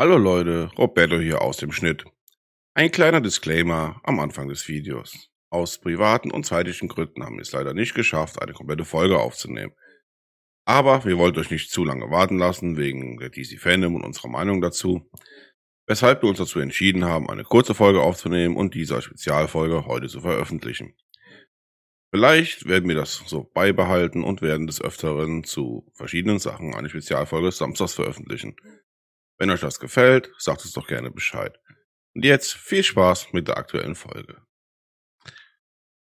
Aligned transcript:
Hallo 0.00 0.16
Leute, 0.16 0.70
Roberto 0.78 1.18
hier 1.18 1.42
aus 1.42 1.58
dem 1.58 1.72
Schnitt. 1.72 2.06
Ein 2.72 2.90
kleiner 2.90 3.20
Disclaimer 3.20 4.00
am 4.02 4.18
Anfang 4.18 4.48
des 4.48 4.66
Videos. 4.66 5.28
Aus 5.50 5.78
privaten 5.78 6.30
und 6.30 6.46
zeitlichen 6.46 6.88
Gründen 6.88 7.22
haben 7.22 7.34
wir 7.34 7.42
es 7.42 7.52
leider 7.52 7.74
nicht 7.74 7.94
geschafft, 7.94 8.40
eine 8.40 8.54
komplette 8.54 8.86
Folge 8.86 9.18
aufzunehmen. 9.18 9.74
Aber 10.64 11.04
wir 11.04 11.18
wollten 11.18 11.38
euch 11.38 11.50
nicht 11.50 11.70
zu 11.70 11.84
lange 11.84 12.10
warten 12.10 12.38
lassen, 12.38 12.78
wegen 12.78 13.18
der 13.18 13.28
DC 13.28 13.60
Fandom 13.60 13.94
und 13.94 14.06
unserer 14.06 14.30
Meinung 14.30 14.62
dazu. 14.62 15.06
Weshalb 15.86 16.22
wir 16.22 16.30
uns 16.30 16.38
dazu 16.38 16.60
entschieden 16.60 17.04
haben, 17.04 17.28
eine 17.28 17.44
kurze 17.44 17.74
Folge 17.74 18.00
aufzunehmen 18.00 18.56
und 18.56 18.72
diese 18.72 18.94
als 18.94 19.04
Spezialfolge 19.04 19.84
heute 19.84 20.08
zu 20.08 20.22
veröffentlichen. 20.22 20.94
Vielleicht 22.10 22.66
werden 22.66 22.88
wir 22.88 22.96
das 22.96 23.22
so 23.26 23.50
beibehalten 23.52 24.24
und 24.24 24.40
werden 24.40 24.66
des 24.66 24.80
Öfteren 24.80 25.44
zu 25.44 25.92
verschiedenen 25.92 26.38
Sachen 26.38 26.74
eine 26.74 26.88
Spezialfolge 26.88 27.52
samstags 27.52 27.92
veröffentlichen. 27.92 28.56
Wenn 29.40 29.48
euch 29.48 29.60
das 29.60 29.80
gefällt, 29.80 30.30
sagt 30.36 30.66
es 30.66 30.72
doch 30.72 30.86
gerne 30.86 31.10
Bescheid. 31.10 31.58
Und 32.14 32.26
jetzt 32.26 32.52
viel 32.52 32.84
Spaß 32.84 33.32
mit 33.32 33.48
der 33.48 33.56
aktuellen 33.56 33.94
Folge. 33.94 34.46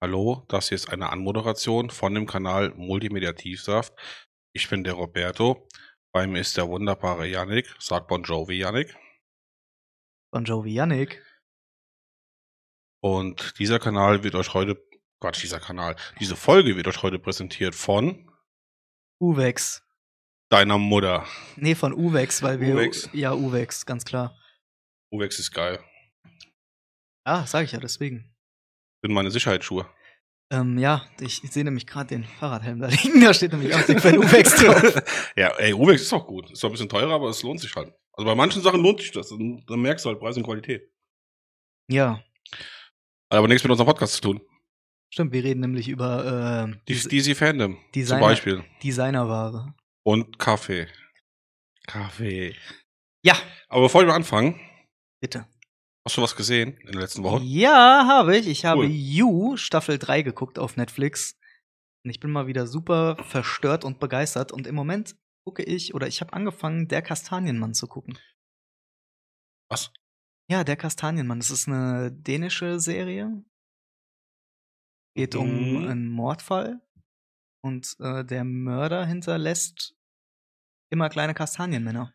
Hallo, 0.00 0.44
das 0.48 0.68
hier 0.68 0.76
ist 0.76 0.88
eine 0.88 1.10
Anmoderation 1.10 1.90
von 1.90 2.14
dem 2.14 2.26
Kanal 2.26 2.72
Multimediativsaft. 2.76 3.92
Ich 4.52 4.68
bin 4.68 4.84
der 4.84 4.92
Roberto. 4.92 5.68
Bei 6.12 6.28
mir 6.28 6.42
ist 6.42 6.56
der 6.56 6.68
wunderbare 6.68 7.26
Yannick. 7.26 7.74
Sag 7.80 8.06
Bon 8.06 8.22
Jovi, 8.22 8.58
Yannick. 8.58 8.96
Bon 10.32 10.44
Jovi 10.44 10.72
Yannick. 10.72 11.20
Und 13.02 13.58
dieser 13.58 13.80
Kanal 13.80 14.22
wird 14.22 14.36
euch 14.36 14.54
heute, 14.54 14.80
Quatsch, 15.20 15.42
dieser 15.42 15.58
Kanal, 15.58 15.96
diese 16.20 16.36
Folge 16.36 16.76
wird 16.76 16.86
euch 16.86 17.02
heute 17.02 17.18
präsentiert 17.18 17.74
von 17.74 18.30
Uwex. 19.20 19.83
Deiner 20.50 20.78
Mutter. 20.78 21.26
Nee, 21.56 21.74
von 21.74 21.92
Uwex, 21.92 22.42
weil 22.42 22.60
wir. 22.60 22.74
Uwex? 22.74 23.08
Ja, 23.12 23.34
Uwex, 23.34 23.86
ganz 23.86 24.04
klar. 24.04 24.36
Uwex 25.12 25.38
ist 25.38 25.52
geil. 25.52 25.78
Ah, 27.24 27.46
sag 27.46 27.64
ich 27.64 27.72
ja, 27.72 27.80
deswegen. 27.80 28.34
Sind 29.02 29.14
meine 29.14 29.30
Sicherheitsschuhe. 29.30 29.86
Ähm, 30.52 30.78
ja, 30.78 31.06
ich, 31.20 31.42
ich 31.42 31.50
sehe 31.52 31.64
nämlich 31.64 31.86
gerade 31.86 32.08
den 32.08 32.24
Fahrradhelm 32.24 32.78
da 32.80 32.88
liegen. 33.02 33.20
Da 33.20 33.32
steht 33.32 33.52
nämlich 33.52 33.74
auch 33.74 33.80
von 33.80 34.18
Uwex 34.18 34.56
drauf. 34.56 35.02
ja, 35.36 35.48
ey, 35.56 35.72
Uwex 35.72 36.02
ist 36.02 36.12
auch 36.12 36.26
gut. 36.26 36.50
Ist 36.50 36.60
zwar 36.60 36.70
ein 36.70 36.72
bisschen 36.72 36.88
teurer, 36.88 37.14
aber 37.14 37.28
es 37.30 37.42
lohnt 37.42 37.60
sich 37.60 37.74
halt. 37.74 37.92
Also 38.12 38.26
bei 38.26 38.34
manchen 38.34 38.62
Sachen 38.62 38.80
lohnt 38.82 39.00
sich 39.00 39.10
das. 39.10 39.30
Dann, 39.30 39.64
merkst 39.80 40.04
du 40.04 40.10
halt 40.10 40.20
Preis 40.20 40.36
und 40.36 40.44
Qualität. 40.44 40.92
Ja, 41.90 42.22
Hat 42.52 43.38
aber 43.38 43.48
nichts 43.48 43.64
mit 43.64 43.70
unserem 43.70 43.86
Podcast 43.88 44.14
zu 44.14 44.20
tun. 44.20 44.40
stimmt. 45.12 45.32
Wir 45.32 45.44
reden 45.44 45.60
nämlich 45.60 45.88
über 45.88 46.68
äh, 46.88 46.92
DC 46.94 47.36
Fandom 47.36 47.74
zum 47.76 47.92
Designer- 47.92 48.20
Beispiel. 48.20 48.64
Designerware. 48.82 49.74
Und 50.04 50.38
Kaffee. 50.38 50.86
Kaffee. 51.86 52.54
Ja, 53.24 53.34
Aber 53.68 53.82
bevor 53.82 54.06
wir 54.06 54.14
anfangen, 54.14 54.60
bitte. 55.20 55.46
hast 56.06 56.16
du 56.16 56.22
was 56.22 56.36
gesehen 56.36 56.76
in 56.78 56.92
den 56.92 57.00
letzten 57.00 57.22
Wochen? 57.22 57.42
Ja, 57.44 58.06
habe 58.06 58.36
ich. 58.36 58.46
Ich 58.46 58.64
habe 58.64 58.82
Cool. 58.82 58.90
You 58.90 59.56
Staffel 59.56 59.98
3 59.98 60.22
geguckt 60.22 60.58
auf 60.58 60.76
Netflix. 60.76 61.38
Und 62.04 62.10
ich 62.10 62.20
bin 62.20 62.30
mal 62.30 62.46
wieder 62.46 62.66
super 62.66 63.16
verstört 63.24 63.84
und 63.84 63.98
begeistert. 63.98 64.52
Und 64.52 64.66
im 64.66 64.74
Moment 64.74 65.16
gucke 65.46 65.62
ich, 65.62 65.94
oder 65.94 66.06
ich 66.06 66.20
habe 66.20 66.32
angefangen, 66.34 66.88
Der 66.88 67.00
Kastanienmann 67.00 67.72
zu 67.74 67.86
gucken. 67.86 68.18
Was? 69.70 69.90
Ja, 70.50 70.64
Der 70.64 70.76
Kastanienmann. 70.76 71.38
Das 71.38 71.50
ist 71.50 71.66
eine 71.66 72.12
dänische 72.12 72.78
Serie. 72.78 73.42
Geht 75.16 75.34
um 75.34 75.48
Mhm. 75.80 75.88
einen 75.88 76.08
Mordfall. 76.10 76.82
Und 77.64 77.96
äh, 77.98 78.26
der 78.26 78.44
Mörder 78.44 79.06
hinterlässt 79.06 79.96
immer 80.90 81.08
kleine 81.08 81.32
Kastanienmänner. 81.32 82.12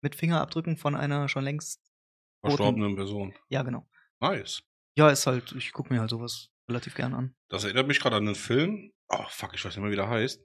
Mit 0.00 0.14
Fingerabdrücken 0.14 0.78
von 0.78 0.96
einer 0.96 1.28
schon 1.28 1.44
längst. 1.44 1.92
Verstorbenen 2.40 2.96
Person. 2.96 3.34
Ja, 3.50 3.64
genau. 3.64 3.86
Nice. 4.20 4.62
Ja, 4.96 5.10
ist 5.10 5.26
halt, 5.26 5.52
ich 5.52 5.72
gucke 5.72 5.92
mir 5.92 6.00
halt 6.00 6.08
sowas 6.08 6.48
relativ 6.70 6.94
gern 6.94 7.12
an. 7.12 7.34
Das 7.50 7.64
erinnert 7.64 7.86
mich 7.86 8.00
gerade 8.00 8.16
an 8.16 8.24
einen 8.24 8.34
Film. 8.34 8.94
Oh, 9.08 9.26
fuck, 9.28 9.52
ich 9.54 9.62
weiß 9.62 9.76
nicht 9.76 9.82
mehr, 9.82 9.92
wie 9.92 9.96
der 9.96 10.08
heißt. 10.08 10.42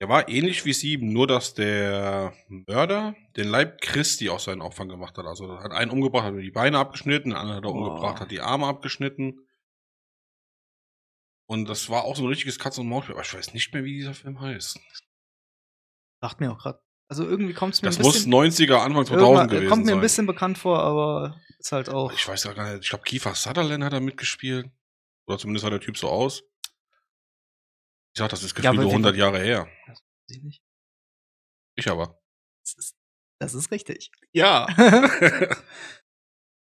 Der 0.00 0.08
war 0.08 0.28
ähnlich 0.28 0.64
wie 0.64 0.72
Sieben, 0.72 1.12
nur 1.12 1.26
dass 1.26 1.54
der 1.54 2.34
Mörder 2.46 3.16
den 3.36 3.48
Leib 3.48 3.80
Christi 3.80 4.28
aus 4.30 4.44
seinen 4.44 4.62
Opfern 4.62 4.88
gemacht 4.88 5.18
hat. 5.18 5.26
Also 5.26 5.54
er 5.54 5.64
hat 5.64 5.72
einen 5.72 5.90
umgebracht, 5.90 6.26
hat 6.26 6.34
ihm 6.34 6.40
die 6.40 6.52
Beine 6.52 6.78
abgeschnitten, 6.78 7.30
den 7.30 7.38
anderen 7.38 7.56
hat 7.56 7.64
er 7.64 7.72
Boah. 7.72 7.88
umgebracht, 7.88 8.20
hat 8.20 8.30
die 8.30 8.42
Arme 8.42 8.66
abgeschnitten. 8.68 9.40
Und 11.48 11.68
das 11.68 11.88
war 11.88 12.04
auch 12.04 12.16
so 12.16 12.22
ein 12.24 12.28
richtiges 12.28 12.58
Katz- 12.58 12.78
und 12.78 12.88
Maus-Spiel. 12.88 13.14
Aber 13.14 13.24
ich 13.24 13.32
weiß 13.34 13.54
nicht 13.54 13.72
mehr, 13.72 13.84
wie 13.84 13.94
dieser 13.94 14.14
Film 14.14 14.40
heißt. 14.40 14.78
Sagt 16.20 16.40
mir 16.40 16.50
auch 16.52 16.58
gerade. 16.58 16.82
Also 17.08 17.24
irgendwie 17.24 17.54
kommt 17.54 17.74
es 17.74 17.82
mir 17.82 17.88
Das 17.88 17.98
ein 17.98 18.02
muss 18.02 18.14
bisschen. 18.14 18.32
90er, 18.34 18.78
Anfang 18.78 19.06
2000 19.06 19.12
irgendwann- 19.12 19.48
gewesen 19.48 19.68
kommt 19.68 19.82
mir 19.84 19.90
sein. 19.90 19.98
ein 19.98 20.02
bisschen 20.02 20.26
bekannt 20.26 20.58
vor, 20.58 20.80
aber 20.80 21.40
ist 21.58 21.70
halt 21.70 21.88
auch. 21.88 22.12
Ich 22.12 22.26
weiß 22.26 22.42
gar 22.52 22.72
nicht. 22.72 22.82
Ich 22.82 22.88
glaube, 22.90 23.04
Kiefer 23.04 23.34
Sutherland 23.36 23.84
hat 23.84 23.92
da 23.92 24.00
mitgespielt. 24.00 24.68
Oder 25.28 25.38
zumindest 25.38 25.62
sah 25.64 25.70
der 25.70 25.80
Typ 25.80 25.96
so 25.96 26.08
aus. 26.08 26.42
Ich 28.14 28.18
sag, 28.18 28.28
das 28.30 28.42
ist 28.42 28.58
Ja, 28.58 28.70
gefühlt 28.72 28.88
wie- 28.88 28.92
100 28.92 29.14
Jahre 29.16 29.38
her. 29.38 29.68
Weiß 29.86 30.02
ich 30.30 30.42
nicht. 30.42 30.62
Ich 31.76 31.88
aber. 31.88 32.18
Das 32.64 32.74
ist, 32.74 32.96
das 33.38 33.54
ist 33.54 33.70
richtig. 33.70 34.10
Ja. 34.32 34.66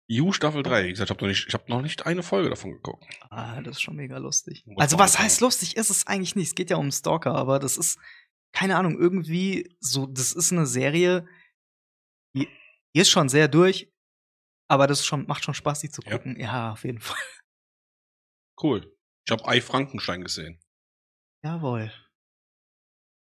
You 0.08 0.32
Staffel 0.34 0.62
3. 0.64 0.86
Wie 0.86 0.90
gesagt, 0.92 1.10
ich 1.10 1.16
habe 1.16 1.24
noch, 1.24 1.30
nicht- 1.30 1.48
ich 1.48 1.54
hab 1.54 1.68
noch 1.70 1.82
nicht 1.82 2.06
eine 2.06 2.22
Folge 2.24 2.50
davon 2.50 2.72
geguckt. 2.72 3.04
ah, 3.32 3.62
das 3.62 3.78
ist 3.78 3.82
schon 3.82 3.96
mega 3.96 4.18
lustig. 4.18 4.64
Muss 4.66 4.80
Also, 4.82 5.00
was 5.00 5.14
sagen. 5.14 5.24
heißt 5.26 5.42
lustig? 5.42 5.76
Ist 5.78 5.90
es 5.90 6.06
eigentlich 6.08 6.36
nicht. 6.36 6.48
Es 6.50 6.56
geht 6.56 6.70
ja 6.70 6.78
um 6.78 6.92
Stalker, 6.92 7.34
aber 7.36 7.58
das 7.60 7.78
ist, 7.78 7.98
keine 8.54 8.78
Ahnung, 8.78 8.98
irgendwie 9.00 9.76
so, 9.80 10.06
das 10.06 10.32
ist 10.34 10.52
eine 10.52 10.68
Serie, 10.68 11.28
die, 12.36 12.48
die 12.96 13.00
ist 13.00 13.10
schon 13.10 13.30
sehr 13.30 13.48
durch, 13.48 13.92
aber 14.70 14.86
das 14.88 15.06
schon, 15.06 15.26
macht 15.26 15.44
schon 15.44 15.54
Spaß, 15.56 15.80
die 15.80 15.90
zu 15.90 16.02
Ja. 16.04 16.12
gucken. 16.18 16.40
Ja, 16.40 16.72
auf 16.74 16.84
jeden 16.84 17.00
Fall. 17.02 17.18
Cool. 18.62 18.96
Ich 19.26 19.32
habe 19.32 19.46
Ei 19.48 19.60
Frankenstein 19.60 20.22
gesehen. 20.24 20.62
Jawohl. 21.44 21.92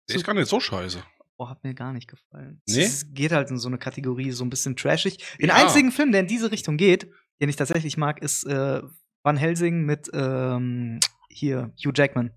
Der 0.10 0.16
ist 0.16 0.26
gar 0.26 0.34
nicht 0.34 0.50
so 0.50 0.60
scheiße. 0.60 1.06
Oh, 1.44 1.50
hat 1.50 1.64
mir 1.64 1.74
gar 1.74 1.92
nicht 1.92 2.08
gefallen. 2.08 2.62
Nee? 2.70 2.84
Es 2.84 3.12
geht 3.14 3.32
halt 3.32 3.50
in 3.50 3.58
so 3.58 3.68
eine 3.68 3.80
Kategorie, 3.80 4.30
so 4.32 4.44
ein 4.44 4.52
bisschen 4.52 4.76
trashig. 4.76 5.18
Den 5.40 5.48
Ja. 5.50 5.56
einzigen 5.56 5.92
Film, 5.92 6.12
der 6.12 6.22
in 6.22 6.28
diese 6.28 6.52
Richtung 6.52 6.78
geht, 6.78 7.12
den 7.42 7.50
ich 7.50 7.56
tatsächlich 7.56 7.98
mag, 7.98 8.22
ist 8.22 8.44
äh, 8.46 8.82
Van 9.24 9.38
Helsing 9.38 9.82
mit 9.84 10.08
ähm, 10.14 11.00
hier 11.30 11.74
Hugh 11.84 11.94
Jackman. 11.96 12.30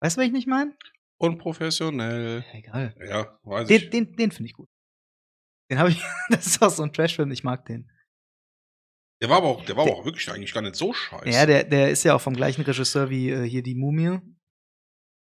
Weißt 0.00 0.16
du, 0.16 0.20
was 0.20 0.26
ich 0.28 0.32
nicht 0.32 0.46
meine? 0.46 0.76
Unprofessionell. 1.18 2.44
Egal. 2.52 2.94
Ja, 3.04 3.36
weiß 3.42 3.66
Den, 3.66 3.76
ich. 3.82 3.90
den, 3.90 4.12
den 4.16 4.30
finde 4.30 4.48
ich 4.50 4.54
gut. 4.54 4.68
Den 5.70 5.78
habe 5.78 5.90
ich. 5.90 6.00
das 6.28 6.46
ist 6.46 6.62
auch 6.62 6.70
so 6.70 6.82
ein 6.84 6.92
Trashfilm, 6.92 7.30
ich 7.32 7.42
mag 7.42 7.64
den. 7.66 7.90
Der 9.22 9.28
war 9.30 9.38
aber 9.38 9.48
auch, 9.48 9.64
der 9.64 9.76
war 9.76 9.86
Der- 9.86 9.94
auch 9.94 10.04
wirklich 10.04 10.30
eigentlich 10.30 10.52
gar 10.52 10.60
nicht 10.62 10.76
so 10.76 10.92
scheiße. 10.92 11.28
Ja, 11.30 11.46
der, 11.46 11.64
der 11.64 11.90
ist 11.90 12.04
ja 12.04 12.14
auch 12.14 12.20
vom 12.20 12.34
gleichen 12.34 12.62
Regisseur 12.62 13.10
wie 13.10 13.30
äh, 13.30 13.48
hier 13.48 13.62
die 13.62 13.74
Mumie. 13.74 14.20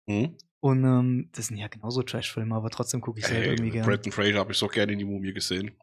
hm? 0.08 0.36
Und 0.60 0.82
ähm, 0.84 1.30
das 1.32 1.46
sind 1.46 1.56
ja 1.58 1.68
genauso 1.68 2.02
Trashfilme, 2.02 2.54
aber 2.54 2.70
trotzdem 2.70 3.00
gucke 3.00 3.20
ich 3.20 3.26
sie 3.26 3.34
halt 3.34 3.44
Ey, 3.44 3.50
irgendwie 3.52 3.70
gerne. 3.70 3.86
Bretton 3.86 4.10
Fraser 4.12 4.38
habe 4.38 4.52
ich 4.52 4.58
so 4.58 4.66
gerne 4.66 4.92
in 4.92 4.98
die 4.98 5.04
Mumie 5.04 5.32
gesehen. 5.32 5.78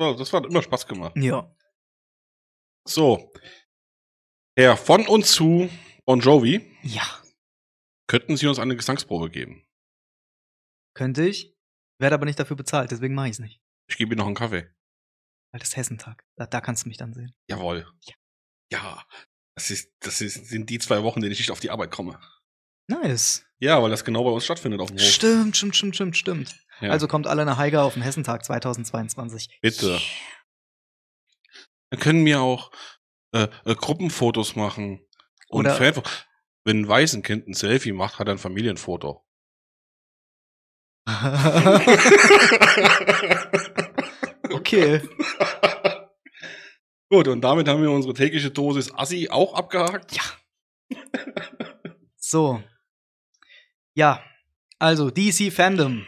Ja, 0.00 0.12
das 0.14 0.32
hat 0.32 0.46
immer 0.46 0.62
Spaß 0.62 0.86
gemacht. 0.86 1.16
Ja. 1.16 1.54
So. 2.86 3.32
Herr 4.56 4.76
von 4.76 5.06
und 5.06 5.24
zu 5.26 5.68
Bon 6.04 6.20
Jovi, 6.20 6.74
Ja. 6.82 7.02
könnten 8.08 8.36
Sie 8.36 8.46
uns 8.46 8.58
eine 8.58 8.74
Gesangsprobe 8.76 9.30
geben? 9.30 9.64
Könnte 10.94 11.26
ich. 11.28 11.54
Werde 12.00 12.14
aber 12.14 12.24
nicht 12.24 12.38
dafür 12.40 12.56
bezahlt, 12.56 12.90
deswegen 12.90 13.14
mache 13.14 13.26
ich 13.26 13.32
es 13.32 13.38
nicht. 13.40 13.60
Ich 13.88 13.96
gebe 13.98 14.12
Ihnen 14.14 14.18
noch 14.18 14.26
einen 14.26 14.34
Kaffee. 14.34 14.72
Weil 15.52 15.60
das 15.60 15.68
ist 15.70 15.76
Hessentag. 15.76 16.24
Da, 16.36 16.46
da 16.46 16.60
kannst 16.60 16.84
du 16.84 16.88
mich 16.88 16.96
dann 16.96 17.12
sehen. 17.12 17.34
Jawohl. 17.48 17.86
Ja. 18.02 18.14
Ja. 18.72 19.06
Das, 19.56 19.70
ist, 19.70 19.92
das 20.00 20.20
ist, 20.20 20.46
sind 20.46 20.70
die 20.70 20.78
zwei 20.78 21.02
Wochen, 21.02 21.18
in 21.18 21.22
denen 21.22 21.32
ich 21.32 21.38
nicht 21.40 21.50
auf 21.50 21.60
die 21.60 21.70
Arbeit 21.70 21.90
komme. 21.90 22.20
Nice. 22.88 23.44
Ja, 23.60 23.82
weil 23.82 23.90
das 23.90 24.04
genau 24.04 24.24
bei 24.24 24.30
uns 24.30 24.44
stattfindet 24.44 24.80
auf 24.80 24.88
dem 24.88 24.98
Hof. 24.98 25.04
Stimmt, 25.04 25.56
stimmt, 25.56 25.76
stimmt, 25.76 25.96
stimmt, 25.96 26.16
stimmt. 26.16 26.56
Ja. 26.80 26.90
Also 26.90 27.08
kommt 27.08 27.26
alle 27.26 27.44
nach 27.44 27.58
Heiger 27.58 27.82
auf 27.82 27.94
den 27.94 28.02
Hessentag 28.02 28.44
2022. 28.44 29.58
Bitte. 29.60 30.00
Wir 31.90 31.98
können 31.98 32.22
mir 32.22 32.40
auch 32.40 32.70
äh, 33.32 33.48
äh, 33.64 33.74
Gruppenfotos 33.74 34.54
machen. 34.54 35.00
Und 35.48 35.66
Oder- 35.66 35.74
Fanfo 35.74 36.02
Wenn 36.64 36.82
ein 36.82 36.88
Waisenkind 36.88 37.48
ein 37.48 37.54
Selfie 37.54 37.92
macht, 37.92 38.18
hat 38.18 38.28
er 38.28 38.34
ein 38.34 38.38
Familienfoto. 38.38 39.24
okay. 44.52 45.00
Gut, 47.10 47.26
und 47.28 47.40
damit 47.40 47.66
haben 47.66 47.80
wir 47.80 47.90
unsere 47.90 48.12
tägliche 48.12 48.50
Dosis 48.50 48.92
Assi 48.94 49.30
auch 49.30 49.54
abgehakt. 49.54 50.14
Ja. 50.14 50.22
So. 52.16 52.62
Ja. 53.98 54.22
Also, 54.78 55.10
DC 55.10 55.52
Fandom. 55.52 56.06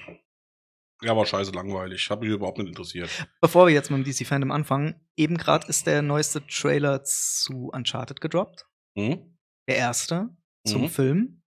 Ja, 1.03 1.17
war 1.17 1.27
scheiße 1.27 1.51
langweilig. 1.51 2.09
Hat 2.09 2.21
mich 2.21 2.31
überhaupt 2.31 2.59
nicht 2.59 2.69
interessiert. 2.69 3.11
Bevor 3.41 3.67
wir 3.67 3.75
jetzt 3.75 3.91
mit 3.91 4.07
dem 4.07 4.13
DC 4.13 4.25
Fandom 4.27 4.53
anfangen, 4.53 4.95
eben 5.17 5.37
gerade 5.37 5.67
ist 5.67 5.87
der 5.89 6.01
neueste 6.03 6.47
Trailer 6.47 7.03
zu 7.03 7.71
Uncharted 7.73 8.21
gedroppt. 8.21 8.67
Hm? 8.97 9.37
Der 9.69 9.77
erste 9.77 10.29
zum 10.65 10.83
Mhm. 10.83 10.89
Film. 10.89 11.43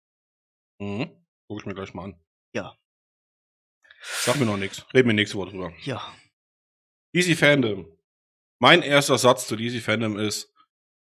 Mhm. 0.80 1.12
Guck 1.48 1.60
ich 1.60 1.66
mir 1.68 1.76
gleich 1.76 1.94
mal 1.94 2.06
an. 2.06 2.20
Sag 4.04 4.40
mir 4.40 4.48
noch 4.48 4.58
nichts. 4.58 4.84
Reden 4.96 5.10
wir 5.10 5.14
nächste 5.14 5.38
Woche 5.38 5.52
drüber. 5.52 5.74
Ja. 5.84 6.02
DC 7.16 7.38
Fandom. 7.38 7.86
Mein 8.60 8.82
erster 8.82 9.20
Satz 9.20 9.48
zu 9.48 9.56
DC 9.56 9.80
Fandom 9.80 10.18
ist, 10.18 10.52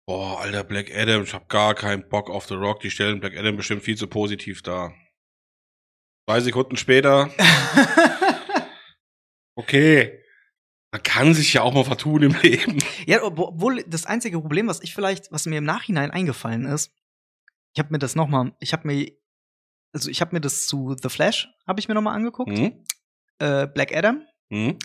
boah, 0.06 0.40
alter 0.40 0.64
Black 0.64 0.94
Adam, 0.94 1.22
ich 1.22 1.32
hab 1.32 1.48
gar 1.48 1.74
keinen 1.74 2.06
Bock 2.10 2.28
auf 2.28 2.46
The 2.46 2.54
Rock, 2.56 2.80
die 2.80 2.90
stellen 2.90 3.20
Black 3.20 3.38
Adam 3.38 3.56
bestimmt 3.56 3.82
viel 3.84 3.96
zu 3.96 4.06
positiv 4.06 4.60
dar. 4.60 4.94
Zwei 6.26 6.40
Sekunden 6.40 6.78
später, 6.78 7.28
okay, 9.56 10.20
man 10.92 11.02
kann 11.02 11.34
sich 11.34 11.52
ja 11.52 11.62
auch 11.62 11.74
mal 11.74 11.84
vertun 11.84 12.22
im 12.22 12.36
Leben. 12.40 12.78
Ja, 13.06 13.22
obwohl 13.22 13.82
das 13.86 14.06
einzige 14.06 14.40
Problem, 14.40 14.68
was 14.68 14.82
ich 14.82 14.94
vielleicht, 14.94 15.32
was 15.32 15.46
mir 15.46 15.58
im 15.58 15.64
Nachhinein 15.64 16.10
eingefallen 16.10 16.64
ist, 16.66 16.92
ich 17.74 17.80
habe 17.80 17.92
mir 17.92 17.98
das 17.98 18.14
noch 18.14 18.28
mal, 18.28 18.52
ich 18.60 18.72
habe 18.72 18.86
mir, 18.86 19.10
also 19.92 20.08
ich 20.08 20.20
habe 20.20 20.34
mir 20.34 20.40
das 20.40 20.66
zu 20.66 20.96
The 21.00 21.08
Flash, 21.08 21.48
habe 21.66 21.80
ich 21.80 21.88
mir 21.88 21.94
noch 21.94 22.02
mal 22.02 22.14
angeguckt, 22.14 22.56
Hm? 22.56 22.84
äh, 23.38 23.66
Black 23.66 23.94
Adam 23.94 24.22
Hm? 24.50 24.78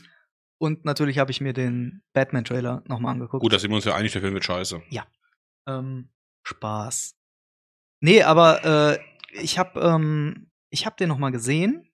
und 0.57 0.83
natürlich 0.83 1.19
habe 1.19 1.31
ich 1.31 1.41
mir 1.41 1.53
den 1.53 2.01
Batman-Trailer 2.13 2.83
noch 2.87 2.99
mal 2.99 3.11
angeguckt. 3.11 3.41
Gut, 3.41 3.53
da 3.53 3.59
sind 3.59 3.71
wir 3.71 3.75
uns 3.75 3.85
ja 3.85 3.95
einig, 3.95 4.11
der 4.11 4.21
Film 4.21 4.33
wird 4.33 4.45
scheiße. 4.45 4.81
Ähm, 5.67 6.09
Spaß. 6.43 7.15
Nee, 8.01 8.23
aber 8.23 8.97
äh, 8.97 8.99
ich 9.41 9.59
habe 9.59 9.79
ähm, 9.81 10.48
ich 10.71 10.85
hab 10.85 10.97
den 10.97 11.09
noch 11.09 11.17
mal 11.17 11.31
gesehen 11.31 11.91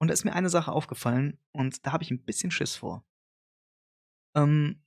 und 0.00 0.08
da 0.08 0.14
ist 0.14 0.24
mir 0.24 0.34
eine 0.34 0.48
Sache 0.50 0.72
aufgefallen 0.72 1.38
und 1.52 1.84
da 1.86 1.92
habe 1.92 2.04
ich 2.04 2.10
ein 2.10 2.24
bisschen 2.24 2.50
Schiss 2.50 2.76
vor. 2.76 3.04
Ähm, 4.36 4.82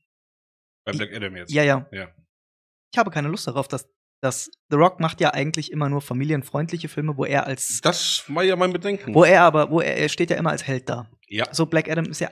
Bei 0.86 0.92
Ich- 0.92 0.98
Black 0.98 1.14
Adam 1.14 1.36
jetzt. 1.36 1.52
ja, 1.52 1.64
ja. 1.64 1.88
Ja. 1.92 2.14
Ich 2.94 2.98
habe 2.98 3.12
keine 3.12 3.28
Lust 3.28 3.48
darauf, 3.48 3.68
dass, 3.68 3.88
dass 4.22 4.50
The 4.70 4.78
Rock 4.78 5.00
macht 5.00 5.22
ja 5.22 5.31
eigentlich 5.34 5.72
immer 5.72 5.90
nur 5.90 6.02
familienfreundliche 6.02 6.90
Filme, 6.90 7.18
wo 7.18 7.26
er 7.26 7.46
als 7.46 7.81
Das 7.81 8.24
war 8.34 8.44
ja 8.44 8.56
mein 8.56 8.74
Bedenken. 8.74 9.14
wo 9.14 9.24
er 9.24 9.44
aber 9.44 9.70
wo 9.72 9.80
er, 9.81 9.98
er 9.98 10.10
steht 10.10 10.30
ja 10.30 10.38
immer 10.38 10.52
als 10.52 10.66
Held 10.66 10.90
da. 10.90 11.10
ja. 11.28 11.52
So 11.54 11.66
Black 11.66 11.90
Adam 11.90 12.06
ist 12.06 12.20
ja 12.20 12.31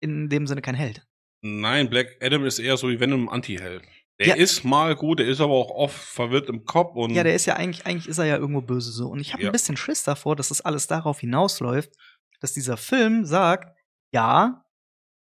in 0.00 0.28
dem 0.28 0.46
Sinne 0.46 0.62
kein 0.62 0.74
Held. 0.74 1.06
Nein, 1.42 1.88
Black 1.88 2.16
Adam 2.22 2.44
ist 2.44 2.58
eher 2.58 2.76
so 2.76 2.88
wie 2.88 2.98
Venom 3.00 3.28
ein 3.28 3.32
Anti-Held. 3.34 3.82
Der 4.20 4.28
Ja. 4.28 4.34
ist 4.34 4.64
mal 4.64 4.96
gut, 4.96 5.20
der 5.20 5.26
ist 5.28 5.40
aber 5.40 5.52
auch 5.52 5.70
oft 5.70 5.96
verwirrt 5.96 6.48
im 6.48 6.64
Kopf 6.64 6.96
und 6.96 7.10
Ja, 7.12 7.22
der 7.22 7.34
ist 7.34 7.46
ja 7.46 7.54
eigentlich, 7.54 7.86
eigentlich 7.86 8.08
ist 8.08 8.18
er 8.18 8.24
ja 8.24 8.36
irgendwo 8.36 8.60
böse 8.60 8.90
so. 8.90 9.08
Und 9.08 9.20
ich 9.20 9.32
habe 9.32 9.42
Ja. 9.44 9.50
ein 9.50 9.52
bisschen 9.52 9.76
Schiss 9.76 10.02
davor, 10.02 10.34
dass 10.34 10.48
das 10.48 10.60
alles 10.60 10.86
darauf 10.88 11.20
hinausläuft, 11.20 11.92
dass 12.40 12.52
dieser 12.52 12.76
Film 12.76 13.24
sagt, 13.24 13.76
ja, 14.12 14.64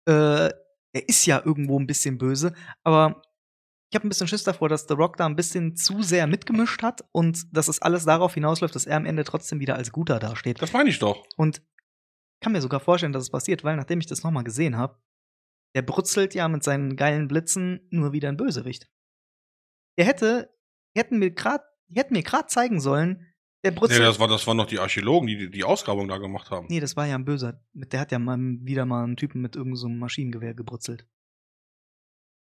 äh, 0.08 0.50
er 0.92 1.08
ist 1.08 1.26
ja 1.26 1.42
irgendwo 1.44 1.78
ein 1.78 1.86
bisschen 1.86 2.16
böse, 2.16 2.52
aber 2.84 3.22
ich 3.90 3.96
habe 3.96 4.06
ein 4.06 4.08
bisschen 4.08 4.28
Schiss 4.28 4.44
davor, 4.44 4.68
dass 4.68 4.86
The 4.88 4.94
Rock 4.94 5.16
da 5.16 5.26
ein 5.26 5.36
bisschen 5.36 5.76
zu 5.76 6.02
sehr 6.02 6.26
mitgemischt 6.26 6.82
hat 6.82 7.04
und 7.12 7.44
dass 7.56 7.68
es 7.68 7.82
alles 7.82 8.04
darauf 8.04 8.34
hinausläuft, 8.34 8.74
dass 8.74 8.86
er 8.86 8.96
am 8.96 9.06
Ende 9.06 9.24
trotzdem 9.24 9.58
wieder 9.60 9.76
als 9.76 9.90
Guter 9.92 10.18
dasteht. 10.18 10.60
das 10.62 10.72
meine 10.72 10.90
ich 10.90 10.98
doch. 10.98 11.24
Und 11.36 11.58
ich 11.58 12.40
kann 12.40 12.52
mir 12.52 12.60
sogar 12.60 12.80
vorstellen, 12.80 13.12
dass 13.12 13.22
es 13.24 13.30
passiert, 13.30 13.64
weil 13.64 13.76
nachdem 13.76 13.98
ich 14.00 14.06
das 14.06 14.22
nochmal 14.22 14.44
gesehen 14.44 14.76
habe, 14.76 14.96
der 15.76 15.82
brutzelt 15.82 16.34
ja 16.34 16.48
mit 16.48 16.64
seinen 16.64 16.96
geilen 16.96 17.28
Blitzen 17.28 17.86
nur 17.90 18.12
wieder 18.12 18.28
ein 18.30 18.36
Bösewicht. 18.36 18.88
Der 19.98 20.06
hätte, 20.06 20.50
die 20.94 21.00
hätten 21.00 21.18
mir 21.18 21.30
grad, 21.30 21.62
die 21.88 22.00
hätten 22.00 22.14
mir 22.14 22.22
gerade 22.22 22.46
zeigen 22.48 22.80
sollen, 22.80 23.26
der 23.62 23.72
Nee, 23.72 23.78
brutzelt. 23.78 24.00
das, 24.02 24.18
war, 24.18 24.26
das 24.28 24.46
waren 24.46 24.56
noch 24.56 24.66
die 24.66 24.78
Archäologen, 24.78 25.26
die 25.26 25.36
die, 25.36 25.50
die 25.50 25.64
Ausgrabung 25.64 26.08
da 26.08 26.18
gemacht 26.18 26.50
haben. 26.50 26.66
Nee, 26.70 26.80
das 26.80 26.96
war 26.96 27.06
ja 27.06 27.14
ein 27.14 27.24
Böser. 27.24 27.62
Der 27.74 28.00
hat 28.00 28.10
ja 28.12 28.18
mal 28.18 28.38
wieder 28.38 28.84
mal 28.86 29.04
einen 29.04 29.16
Typen 29.16 29.40
mit 29.42 29.54
irgendeinem 29.56 29.76
so 29.76 29.86
einem 29.86 29.98
Maschinengewehr 29.98 30.54
gebrutzelt. 30.54 31.06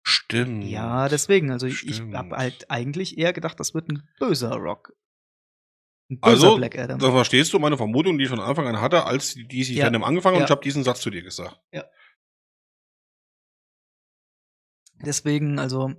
Stimmt. 0.06 0.64
Ja, 0.64 1.08
deswegen. 1.08 1.50
Also 1.50 1.66
ich, 1.66 1.86
ich 1.88 1.96
Stimmt. 1.96 2.14
habe 2.14 2.36
halt 2.36 2.70
eigentlich 2.70 3.16
eher 3.18 3.32
gedacht, 3.32 3.58
das 3.58 3.72
wird 3.74 3.88
ein 3.88 4.08
böser 4.18 4.54
Rock. 4.54 4.92
Ein 6.10 6.20
böser 6.20 6.26
Also, 6.32 6.56
Black 6.56 6.78
Adam. 6.78 6.98
da 6.98 7.10
verstehst 7.10 7.52
du 7.54 7.58
meine 7.58 7.78
Vermutung, 7.78 8.18
die 8.18 8.24
ich 8.24 8.30
von 8.30 8.40
Anfang 8.40 8.66
an 8.66 8.80
hatte, 8.80 9.06
als 9.06 9.34
die 9.34 9.48
DC 9.48 9.70
Ja. 9.70 9.84
Fandom 9.86 10.04
angefangen 10.04 10.34
hat 10.36 10.42
und 10.42 10.42
Ja. 10.42 10.46
ich 10.46 10.50
habe 10.50 10.62
diesen 10.62 10.84
Satz 10.84 11.00
zu 11.00 11.08
dir 11.10 11.22
gesagt. 11.22 11.58
Deswegen, 15.04 15.58
also 15.58 15.92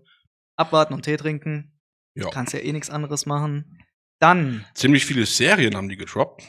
abwarten 0.57 0.93
und 0.93 1.03
Tee 1.03 1.17
trinken. 1.17 1.79
Ja. 2.15 2.29
Kannst 2.29 2.53
ja 2.53 2.59
eh 2.59 2.71
nichts 2.71 2.89
anderes 2.89 3.25
machen. 3.25 3.79
Dann, 4.19 4.65
Ziemlich 4.73 5.05
viele 5.05 5.25
Serien 5.25 5.75
haben 5.75 5.89
die 5.89 5.97
gedroppt. 5.97 6.43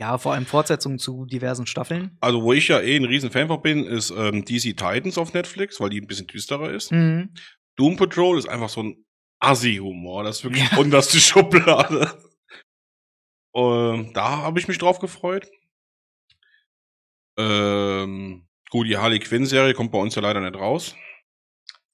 ja, 0.00 0.16
vor 0.18 0.32
allem 0.34 0.46
Fortsetzungen 0.46 0.98
zu 0.98 1.26
diversen 1.26 1.66
Staffeln. 1.66 2.16
Also, 2.20 2.42
wo 2.42 2.52
ich 2.52 2.68
ja 2.68 2.80
eh 2.80 2.96
ein 2.96 3.04
riesen 3.04 3.30
Fan 3.30 3.48
von 3.48 3.60
bin, 3.62 3.84
ist 3.84 4.10
ähm, 4.10 4.44
DC 4.44 4.76
Titans 4.76 5.18
auf 5.18 5.32
Netflix, 5.34 5.80
weil 5.80 5.90
die 5.90 6.00
ein 6.00 6.06
bisschen 6.06 6.26
düsterer 6.28 6.70
ist. 6.70 6.92
Mhm. 6.92 7.34
Doom 7.76 7.96
Patrol 7.96 8.38
ist 8.38 8.48
einfach 8.48 8.68
so 8.68 8.82
ein 8.84 9.04
Assi-Humor. 9.40 10.22
Das 10.22 10.38
ist 10.38 10.44
wirklich 10.44 10.70
Ja. 10.70 10.78
unterste 10.78 11.18
Schublade. 11.20 12.12
Ähm, 13.54 14.12
da 14.14 14.38
habe 14.38 14.60
ich 14.60 14.68
mich 14.68 14.78
drauf 14.78 15.00
gefreut. 15.00 15.50
Ähm, 17.38 18.46
gut, 18.70 18.86
die 18.86 18.96
Harley 18.96 19.18
Quinn-Serie 19.18 19.74
kommt 19.74 19.92
bei 19.92 19.98
uns 19.98 20.14
ja 20.14 20.22
leider 20.22 20.40
nicht 20.40 20.54
raus. 20.56 20.94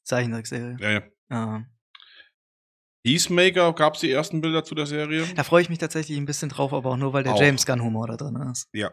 Zeichentrickserie. 0.07 0.77
Ja, 0.81 0.91
ja. 0.91 1.03
Ja. 1.31 1.67
Peacemaker 3.05 3.73
gab 3.73 3.95
es 3.95 4.01
die 4.01 4.11
ersten 4.11 4.41
Bilder 4.41 4.65
zu 4.65 4.75
der 4.75 4.87
Serie. 4.87 5.27
Da 5.35 5.45
freue 5.45 5.63
ich 5.63 5.69
mich 5.69 5.79
tatsächlich 5.79 6.19
ein 6.19 6.27
bisschen 6.27 6.49
drauf, 6.49 6.73
aber 6.73 6.91
auch 6.91 6.97
nur, 6.97 7.13
weil 7.13 7.23
der 7.23 7.35
Auch. 7.35 7.41
James 7.41 7.65
Gunn-Humor 7.65 8.09
da 8.09 8.17
drin 8.17 8.37
ist. 8.51 8.69
Ja. 8.73 8.91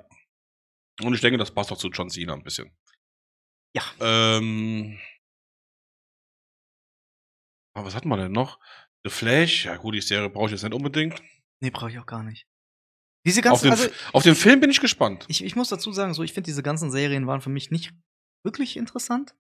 Und 1.02 1.16
ich 1.16 1.22
denke, 1.22 1.40
das 1.40 1.52
passt 1.52 1.72
auch 1.72 1.78
zu 1.78 1.90
John 1.90 2.10
Cena 2.10 2.34
ein 2.34 2.44
bisschen. 2.44 2.72
Ja. 3.76 3.84
Ähm. 4.00 5.00
Aber 7.76 7.88
was 7.88 7.96
hatten 7.96 8.08
wir 8.08 8.18
denn 8.18 8.32
noch? 8.32 8.60
The 9.04 9.10
Flash, 9.10 9.66
ja 9.66 9.78
gut, 9.78 9.96
die 9.96 10.02
Serie 10.02 10.30
brauche 10.30 10.46
ich 10.46 10.52
jetzt 10.52 10.64
nicht 10.64 10.76
unbedingt. 10.76 11.20
Nee, 11.60 11.72
brauche 11.72 11.90
ich 11.90 11.98
auch 11.98 12.06
gar 12.06 12.24
nicht. 12.24 12.46
Diese 13.26 13.40
Auf 13.40 13.62
ganzen, 13.62 13.64
den, 13.64 13.72
also 13.72 13.90
auf 14.14 14.24
den 14.24 14.36
Film 14.36 14.60
bin 14.60 14.70
ich 14.70 14.80
gespannt. 14.80 15.26
ich, 15.28 15.44
ich 15.44 15.56
muss 15.56 15.70
dazu 15.70 15.92
sagen, 15.92 16.14
so 16.14 16.24
ich 16.24 16.34
finde 16.34 16.46
diese 16.46 16.62
ganzen 16.62 16.92
Serien 16.92 17.26
waren 17.26 17.42
für 17.42 17.50
mich 17.50 17.72
nicht 17.72 17.94
wirklich 18.46 18.78
interessant. 18.78 19.34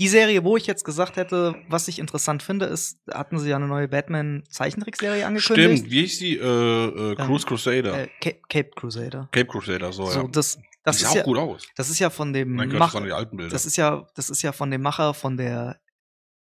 Die 0.00 0.08
Serie, 0.08 0.42
wo 0.44 0.56
ich 0.56 0.66
jetzt 0.66 0.84
gesagt 0.84 1.16
hätte, 1.16 1.54
was 1.68 1.86
ich 1.86 1.98
interessant 1.98 2.42
finde, 2.42 2.64
ist, 2.64 2.98
hatten 3.12 3.38
sie 3.38 3.50
ja 3.50 3.56
eine 3.56 3.68
neue 3.68 3.86
Batman-Zeichentrickserie 3.86 5.26
angekündigt. 5.26 5.78
Stimmt, 5.78 5.90
wie 5.90 6.00
hieß 6.00 6.18
die? 6.18 6.38
Äh, 6.38 7.12
äh, 7.12 7.14
Cruise 7.16 7.46
Crusader. 7.46 8.04
Äh, 8.04 8.08
Cape, 8.20 8.40
Cape 8.48 8.70
Crusader. 8.74 9.28
Cape 9.30 9.46
Crusader, 9.46 9.92
so, 9.92 10.06
So, 10.06 10.22
ja. 10.22 10.28
das, 10.28 10.58
das 10.84 10.96
die 10.96 11.04
ist 11.04 11.10
sah 11.10 11.16
ja, 11.16 11.20
auch 11.20 11.26
gut 11.26 11.36
aus. 11.36 11.68
das 11.76 11.90
ist 11.90 11.98
ja 11.98 12.08
von 12.08 12.32
dem 12.32 12.54
Mein 12.54 12.70
Gott, 12.70 12.80
das 12.80 12.94
Macher, 12.94 13.26
Bilder. 13.26 13.50
das 13.50 13.66
ist 13.66 13.76
ja, 13.76 14.06
das 14.14 14.30
ist 14.30 14.40
ja 14.40 14.52
von 14.52 14.70
dem 14.70 14.80
Macher 14.80 15.12
von 15.12 15.36
der 15.36 15.78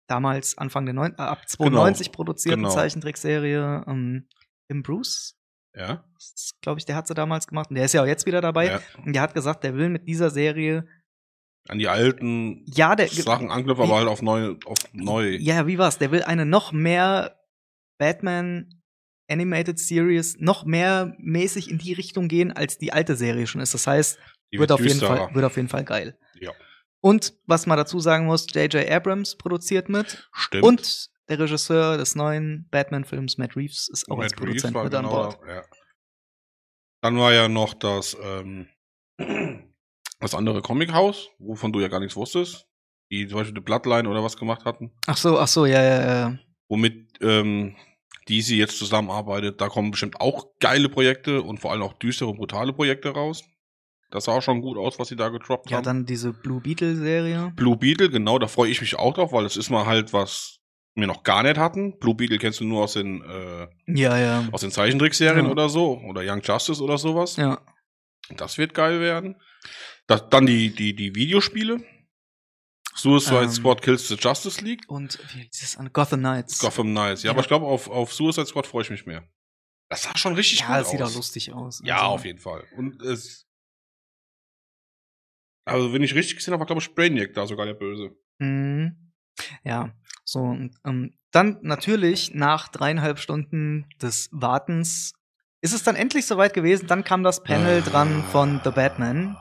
damals 0.08 0.58
Anfang 0.60 0.86
der 0.86 0.94
neun, 0.94 1.14
äh, 1.18 1.22
ab 1.24 1.50
92 1.50 2.12
produzierten 2.12 2.62
genau. 2.62 2.74
Zeichentrickserie 2.76 3.84
ähm, 3.88 4.28
Tim 4.68 4.84
Bruce, 4.84 5.36
ja, 5.74 6.04
glaube 6.62 6.80
ich, 6.80 6.86
der 6.86 6.96
hat 6.96 7.08
sie 7.08 7.14
damals 7.16 7.48
gemacht 7.48 7.70
und 7.70 7.76
der 7.76 7.86
ist 7.86 7.94
ja 7.94 8.04
auch 8.04 8.08
jetzt 8.08 8.26
wieder 8.26 8.42
dabei. 8.42 8.68
ja. 8.68 8.82
Und 9.04 9.14
der 9.14 9.22
hat 9.24 9.34
gesagt, 9.34 9.64
der 9.64 9.74
will 9.76 9.90
mit 9.90 10.08
dieser 10.08 10.30
Serie, 10.30 10.86
An 11.68 11.78
die 11.80 11.88
alten 11.88 12.66
ja, 12.68 12.96
der, 12.96 13.08
Sachen 13.08 13.52
anknüpfen, 13.52 13.84
aber 13.84 13.98
halt 13.98 14.08
auf 14.08 14.22
neu. 14.22 14.56
Auf 14.66 14.78
neu. 14.94 15.38
ja, 15.40 15.68
wie 15.68 15.78
war's? 15.78 16.00
Der 16.00 16.12
will 16.12 16.24
eine 16.24 16.46
noch 16.46 16.72
mehr 16.72 17.40
Batman 17.98 18.82
Animated 19.30 19.80
Series 19.80 20.38
noch 20.40 20.66
mehr 20.66 21.16
mäßig 21.20 21.70
in 21.70 21.78
die 21.78 21.94
Richtung 21.94 22.28
gehen, 22.28 22.52
als 22.52 22.78
die 22.78 22.92
alte 22.92 23.16
Serie 23.16 23.48
schon 23.48 23.62
ist. 23.62 23.74
Das 23.74 23.88
heißt, 23.88 24.20
Die 24.52 24.60
wird 24.60 24.72
auf, 24.72 24.82
jeden. 24.82 25.00
Fall, 25.00 25.34
wird 25.34 25.46
auf 25.46 25.56
jeden 25.56 25.70
Fall 25.70 25.86
geil. 25.86 26.18
Ja. 26.40 26.52
Und 27.00 27.34
was 27.46 27.66
man 27.66 27.78
dazu 27.78 28.00
sagen 28.00 28.26
muss, 28.26 28.48
J.J. 28.54 28.90
Abrams 28.90 29.38
produziert 29.38 29.88
mit 29.88 30.28
Stimmt. 30.34 30.64
und 30.64 31.10
der 31.30 31.40
Regisseur 31.40 31.98
des 31.98 32.16
neuen 32.16 32.68
Batman-Films, 32.72 33.38
Matt 33.38 33.56
Reeves, 33.56 33.88
ist 33.88 34.10
auch 34.12 34.20
als 34.20 34.34
Matt 34.34 34.42
Reeves 34.42 34.64
Produzent 34.64 34.84
mit 34.84 34.94
an 34.96 35.04
genau 35.06 35.10
Bord. 35.10 35.40
da, 35.48 35.56
Ja. 35.56 35.64
Dann 37.02 37.18
war 37.18 37.34
ja 37.34 37.48
noch 37.48 37.74
das, 37.74 38.18
ähm, 38.22 38.68
das 40.22 40.36
andere 40.36 40.62
Comichaus, 40.62 41.30
wovon 41.40 41.74
du 41.74 41.80
ja 41.80 41.88
gar 41.88 42.00
nichts 42.00 42.16
wusstest. 42.16 42.68
Die 43.12 43.28
zum 43.28 43.40
Beispiel 43.40 43.56
The 43.56 43.62
Bloodline 43.62 44.08
oder 44.08 44.24
was 44.24 44.38
gemacht 44.38 44.64
hatten. 44.64 44.92
Ach 45.08 45.18
so, 45.18 45.38
ach 45.38 45.48
so, 45.48 45.66
ja, 45.66 45.82
ja, 45.84 46.06
ja. 46.30 46.38
Womit 46.70 47.10
ähm, 47.22 47.76
DC 48.30 48.50
jetzt 48.52 48.78
zusammenarbeitet. 48.78 49.60
Da 49.60 49.68
kommen 49.68 49.92
bestimmt 49.92 50.22
auch 50.22 50.46
geile 50.60 50.88
Projekte 50.88 51.42
und 51.42 51.60
vor 51.60 51.72
allem 51.72 51.82
auch 51.82 51.94
düstere, 51.94 52.34
brutale 52.34 52.72
Projekte 52.72 53.10
raus. 53.10 53.44
Das 54.12 54.26
sah 54.26 54.34
auch 54.34 54.42
schon 54.42 54.62
gut 54.62 54.78
aus, 54.78 54.98
was 55.00 55.10
sie 55.10 55.16
da 55.18 55.30
getroppt 55.30 55.70
Ja, 55.70 55.78
haben. 55.78 55.84
dann 55.84 56.06
diese 56.06 56.32
Blue 56.34 56.62
Beetle-Serie. 56.62 57.52
Blue 57.56 57.76
Beetle, 57.78 58.10
genau, 58.10 58.40
da 58.40 58.48
freue 58.48 58.70
ich 58.70 58.80
mich 58.82 58.96
auch 58.98 59.14
drauf, 59.14 59.32
weil 59.34 59.44
das 59.44 59.58
ist 59.58 59.70
mal 59.70 59.86
halt 59.86 60.14
was 60.14 60.58
wir 60.96 61.08
noch 61.08 61.24
gar 61.24 61.44
nicht 61.44 61.58
hatten. 61.58 61.98
Blue 62.00 62.14
Beetle 62.16 62.38
kennst 62.38 62.60
du 62.60 62.66
nur 62.66 62.84
aus 62.84 62.94
den 62.94 63.22
äh, 63.24 63.68
Ja, 63.88 64.18
ja. 64.18 64.44
aus 64.52 64.62
den 64.62 64.72
Zeichentrickserien 64.72 65.46
Ja. 65.46 65.52
oder 65.52 65.70
so 65.70 65.98
oder 66.08 66.22
Young 66.26 66.42
Justice 66.42 66.82
oder 66.84 66.98
sowas. 66.98 67.38
Ja. 67.38 67.60
Das 68.38 68.58
wird 68.58 68.74
geil 68.74 69.00
werden. 69.02 69.36
Das, 70.08 70.28
dann 70.30 70.46
die 70.46 70.74
die 70.74 70.96
die 70.96 71.16
Videospiele. 71.16 71.84
Suicide 72.94 73.44
Ähm. 73.44 73.52
Squad 73.52 73.82
Kills 73.82 74.08
the 74.10 74.16
Justice 74.16 74.62
League. 74.64 74.84
Und 74.88 75.18
wie 75.34 75.40
hieß 75.44 75.60
das 75.62 75.78
an? 75.78 75.92
Gotham 75.94 76.20
Knights. 76.20 76.60
Gotham 76.60 76.88
Knights. 76.88 77.24
Ja, 77.24 77.28
Ja. 77.28 77.32
aber 77.32 77.42
ich 77.42 77.48
glaube 77.48 77.66
auf 77.66 77.88
auf 77.90 78.14
Suicide 78.14 78.46
Squad 78.48 78.68
freue 78.68 78.84
ich 78.84 78.90
mich 78.90 79.06
mehr. 79.06 79.28
Das 79.90 80.04
sah 80.04 80.18
schon 80.18 80.34
richtig 80.36 80.60
ja, 80.62 80.68
gut 80.68 80.76
das 80.78 80.90
sieht 80.92 81.02
aus. 81.02 81.12
auch 81.12 81.16
lustig 81.16 81.54
aus. 81.54 81.82
Ja, 81.84 81.96
Also, 81.98 82.08
auf 82.08 82.26
jeden 82.26 82.40
Fall. 82.40 82.64
Und 82.78 83.02
es 83.02 83.48
also, 85.66 85.94
wenn 85.94 86.02
ich 86.04 86.16
richtig 86.16 86.36
gesehen 86.38 86.54
habe, 86.54 86.62
war, 86.62 86.66
glaube 86.66 86.82
ich, 86.82 86.94
Brainiac 86.96 87.34
da 87.34 87.46
sogar 87.46 87.66
der 87.68 87.76
Böse. 87.76 88.16
Mhm. 88.40 89.14
Ja, 89.64 89.94
so. 90.26 90.40
Und, 90.40 90.76
ähm, 90.86 91.18
dann 91.32 91.60
natürlich 91.62 92.34
nach 92.34 92.68
dreieinhalb 92.68 93.20
Stunden 93.20 93.88
des 94.02 94.28
Wartens 94.32 95.14
ist 95.62 95.74
es 95.74 95.84
dann 95.84 95.96
endlich 95.96 96.26
soweit 96.26 96.54
gewesen. 96.54 96.88
Dann 96.88 97.04
kam 97.04 97.24
das 97.24 97.44
Panel 97.44 97.82
dran 97.84 98.24
von 98.32 98.60
The 98.64 98.72
Batman. 98.72 99.38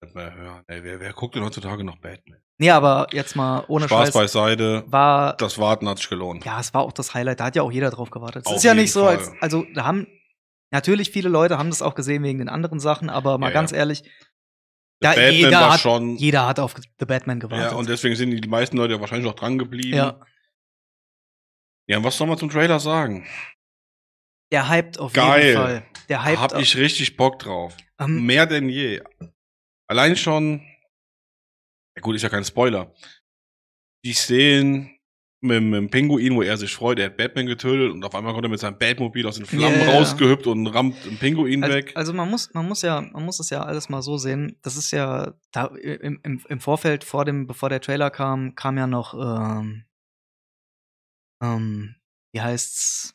Batman, 0.00 0.44
ja. 0.44 0.62
Ey, 0.68 0.84
wer, 0.84 1.00
wer 1.00 1.12
guckt 1.12 1.34
denn 1.34 1.44
heutzutage 1.44 1.82
noch 1.84 1.96
Batman? 1.98 2.38
Nee, 2.58 2.70
aber 2.70 3.06
jetzt 3.12 3.34
mal 3.36 3.64
ohne 3.68 3.86
Spaß 3.88 4.06
Scheiß. 4.08 4.14
beiseite. 4.14 4.84
War, 4.86 5.36
Das 5.36 5.58
Warten 5.58 5.88
hat 5.88 5.98
sich 5.98 6.08
gelohnt. 6.08 6.44
ja, 6.44 6.58
es 6.60 6.72
war 6.74 6.82
auch 6.82 6.92
das 6.92 7.14
Highlight. 7.14 7.40
Da 7.40 7.44
hat 7.46 7.56
ja 7.56 7.62
auch 7.62 7.72
jeder 7.72 7.90
drauf 7.90 8.10
gewartet. 8.10 8.42
Es 8.46 8.50
Auf 8.50 8.56
ist 8.58 8.64
ja 8.64 8.74
nicht 8.74 8.92
so, 8.92 9.04
Fall. 9.04 9.18
als, 9.18 9.32
also 9.40 9.64
da 9.74 9.84
haben, 9.84 10.06
natürlich 10.70 11.10
viele 11.10 11.28
Leute 11.28 11.58
haben 11.58 11.70
das 11.70 11.82
auch 11.82 11.94
gesehen 11.94 12.22
wegen 12.22 12.38
den 12.38 12.48
anderen 12.48 12.80
Sachen, 12.80 13.10
aber 13.10 13.38
mal 13.38 13.48
Ja, 13.48 13.52
ganz 13.52 13.70
ja. 13.72 13.78
ehrlich, 13.78 14.02
da 15.00 15.10
Batman 15.10 15.32
jeder 15.34 15.72
hat, 15.72 15.80
schon. 15.80 16.16
jeder 16.16 16.46
hat 16.46 16.58
auf 16.60 16.74
The 16.98 17.04
Batman 17.06 17.38
gewartet. 17.40 17.72
Ja, 17.72 17.76
und 17.76 17.88
deswegen 17.88 18.16
sind 18.16 18.30
die 18.32 18.48
meisten 18.48 18.76
Leute 18.76 19.00
wahrscheinlich 19.00 19.28
auch 19.30 19.36
dran 19.36 19.58
geblieben. 19.58 19.96
ja, 19.96 20.20
Ja, 21.88 22.02
was 22.02 22.16
soll 22.16 22.26
man 22.26 22.38
zum 22.38 22.50
Trailer 22.50 22.80
sagen? 22.80 23.26
der 24.50 24.70
hypt 24.70 24.98
auf 24.98 25.12
Geil. 25.12 25.44
jeden 25.44 25.56
Fall. 25.60 25.82
Der 26.08 26.24
hypt 26.24 26.38
Hab 26.38 26.58
ich 26.58 26.76
richtig 26.76 27.16
Bock 27.16 27.38
drauf. 27.38 27.76
ähm, 28.00 28.24
Mehr 28.24 28.46
denn 28.46 28.68
je. 28.70 29.02
Allein 29.88 30.16
schon. 30.16 30.60
Ja 31.96 32.02
gut, 32.02 32.14
ist 32.16 32.22
ja 32.22 32.28
kein 32.28 32.44
Spoiler. 32.44 32.94
Die 34.04 34.12
Szenen 34.12 34.90
mit, 35.40 35.62
mit 35.62 35.74
dem 35.74 35.90
Pinguin, 35.90 36.34
wo 36.36 36.42
er 36.42 36.56
sich 36.56 36.72
freut, 36.74 36.98
er 36.98 37.06
hat 37.06 37.16
Batman 37.16 37.46
getötet 37.46 37.92
und 37.92 38.04
auf 38.04 38.14
einmal 38.14 38.32
kommt 38.32 38.44
er 38.44 38.50
mit 38.50 38.60
seinem 38.60 38.78
Batmobil 38.78 39.26
aus 39.26 39.36
den 39.36 39.46
Flammen 39.46 39.80
ja. 39.80 39.90
rausgehüpft 39.92 40.46
und 40.46 40.66
rammt 40.68 41.04
den 41.04 41.16
Pinguin 41.18 41.62
Also, 41.62 41.74
weg. 41.76 41.92
also 41.96 42.12
man 42.12 42.28
muss, 42.28 42.52
man 42.54 42.66
muss 42.66 42.82
ja, 42.82 43.00
man 43.00 43.24
muss 43.24 43.40
es 43.40 43.50
ja 43.50 43.62
alles 43.62 43.88
mal 43.88 44.02
so 44.02 44.16
sehen. 44.18 44.58
Das 44.62 44.76
ist 44.76 44.90
ja 44.90 45.34
da 45.52 45.66
im, 45.66 46.20
im, 46.22 46.44
im 46.48 46.60
Vorfeld 46.60 47.04
vor 47.04 47.24
dem, 47.24 47.46
bevor 47.46 47.68
der 47.68 47.80
Trailer 47.80 48.10
kam, 48.10 48.54
kam 48.56 48.76
ja 48.78 48.86
noch, 48.86 49.14
ähm, 49.14 49.84
ähm, 51.42 51.94
wie 52.32 52.40
heißt's? 52.40 53.14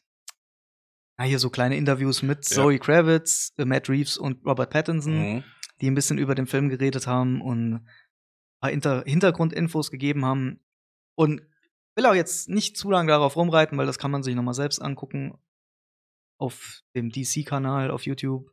Na, 1.17 1.25
hier 1.25 1.39
so 1.39 1.49
kleine 1.49 1.75
Interviews 1.77 2.23
mit 2.23 2.49
Ja. 2.49 2.55
Zoe 2.55 2.79
Kravitz, 2.79 3.53
äh, 3.57 3.65
Matt 3.65 3.89
Reeves 3.89 4.17
und 4.17 4.45
Robert 4.45 4.69
Pattinson, 4.71 5.35
Mhm. 5.35 5.43
Die 5.81 5.89
ein 5.89 5.95
bisschen 5.95 6.17
über 6.17 6.35
den 6.35 6.47
Film 6.47 6.69
geredet 6.69 7.07
haben 7.07 7.41
und 7.41 7.73
ein 7.73 7.89
paar 8.61 8.71
Inter 8.71 9.03
Hintergrundinfos 9.05 9.91
gegeben 9.91 10.25
haben. 10.25 10.59
Und 11.15 11.41
will 11.95 12.05
auch 12.05 12.15
jetzt 12.15 12.49
nicht 12.49 12.77
zu 12.77 12.89
lange 12.89 13.11
darauf 13.11 13.35
rumreiten, 13.35 13.77
weil 13.77 13.85
das 13.85 13.99
kann 13.99 14.11
man 14.11 14.23
sich 14.23 14.35
nochmal 14.35 14.53
selbst 14.53 14.79
angucken 14.79 15.37
auf 16.39 16.81
dem 16.95 17.09
DC-Kanal 17.09 17.91
auf 17.91 18.05
YouTube. 18.05 18.51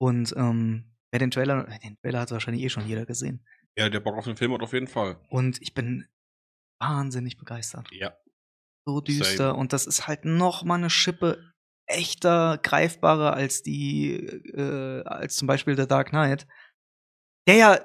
Und 0.00 0.34
ähm, 0.36 0.96
wer 1.10 1.18
den 1.18 1.30
Trailer, 1.30 1.64
den 1.82 1.96
Trailer 2.00 2.20
hat 2.20 2.30
wahrscheinlich 2.30 2.64
eh 2.64 2.68
schon 2.68 2.86
jeder 2.86 3.06
gesehen. 3.06 3.44
Ja, 3.76 3.88
der 3.88 4.00
Bock 4.00 4.16
auf 4.16 4.24
den 4.24 4.36
Film 4.36 4.52
hat 4.52 4.62
auf 4.62 4.72
jeden 4.72 4.88
Fall. 4.88 5.20
Und 5.28 5.62
ich 5.62 5.74
bin 5.74 6.08
wahnsinnig 6.80 7.36
begeistert. 7.36 7.88
Ja. 7.92 8.16
So 8.86 9.00
düster. 9.00 9.50
Same. 9.50 9.54
Und 9.54 9.72
das 9.72 9.86
ist 9.86 10.06
halt 10.06 10.24
noch 10.24 10.64
mal 10.64 10.76
eine 10.76 10.90
Schippe 10.90 11.52
echter, 11.88 12.58
greifbarer 12.62 13.34
als 13.34 13.62
die, 13.62 14.14
äh, 14.14 15.02
als 15.04 15.36
zum 15.36 15.48
Beispiel 15.48 15.76
The 15.76 15.86
Dark 15.86 16.10
Knight. 16.10 16.46
Der 17.46 17.56
ja, 17.56 17.80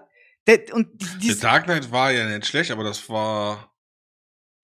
der, 0.47 0.73
und 0.73 1.01
die, 1.01 1.05
The 1.05 1.35
die, 1.35 1.39
Dark 1.39 1.65
Knight 1.65 1.91
war 1.91 2.11
ja 2.11 2.27
nicht 2.27 2.45
schlecht, 2.45 2.71
aber 2.71 2.83
das 2.83 3.09
war 3.09 3.73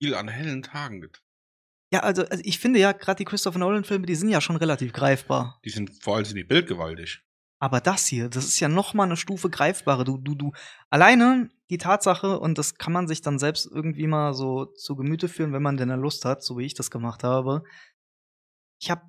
viel 0.01 0.13
an 0.15 0.27
hellen 0.27 0.61
Tagen. 0.61 1.01
get- 1.01 1.23
ja, 1.91 2.01
also, 2.01 2.23
also 2.25 2.43
ich 2.45 2.59
finde 2.59 2.79
ja, 2.79 2.91
gerade 2.91 3.17
die 3.17 3.25
Christopher 3.25 3.59
Nolan-Filme, 3.59 4.05
die 4.05 4.15
sind 4.15 4.29
ja 4.29 4.41
schon 4.41 4.57
relativ 4.57 4.93
greifbar. 4.93 5.59
Die 5.65 5.69
sind 5.69 6.03
vor 6.03 6.15
allem 6.15 6.25
sind 6.25 6.35
die 6.35 6.43
bildgewaltig. 6.43 7.21
Aber 7.61 7.81
das 7.81 8.05
hier, 8.05 8.29
das 8.29 8.45
ist 8.45 8.59
ja 8.59 8.69
noch 8.69 8.93
mal 8.93 9.03
eine 9.03 9.17
Stufe 9.17 9.49
greifbarer. 9.49 10.05
Du, 10.05 10.17
du, 10.17 10.35
du, 10.35 10.51
alleine 10.89 11.49
die 11.69 11.77
Tatsache, 11.77 12.39
und 12.39 12.57
das 12.57 12.75
kann 12.75 12.93
man 12.93 13.07
sich 13.07 13.21
dann 13.21 13.37
selbst 13.37 13.65
irgendwie 13.65 14.07
mal 14.07 14.33
so 14.33 14.65
zu 14.65 14.95
Gemüte 14.95 15.27
führen, 15.27 15.51
wenn 15.51 15.61
man 15.61 15.77
denn 15.77 15.89
Lust 15.89 16.23
hat, 16.25 16.41
so 16.43 16.57
wie 16.57 16.65
ich 16.65 16.73
das 16.73 16.89
gemacht 16.89 17.23
habe. 17.23 17.63
Ich 18.81 18.89
habe 18.89 19.01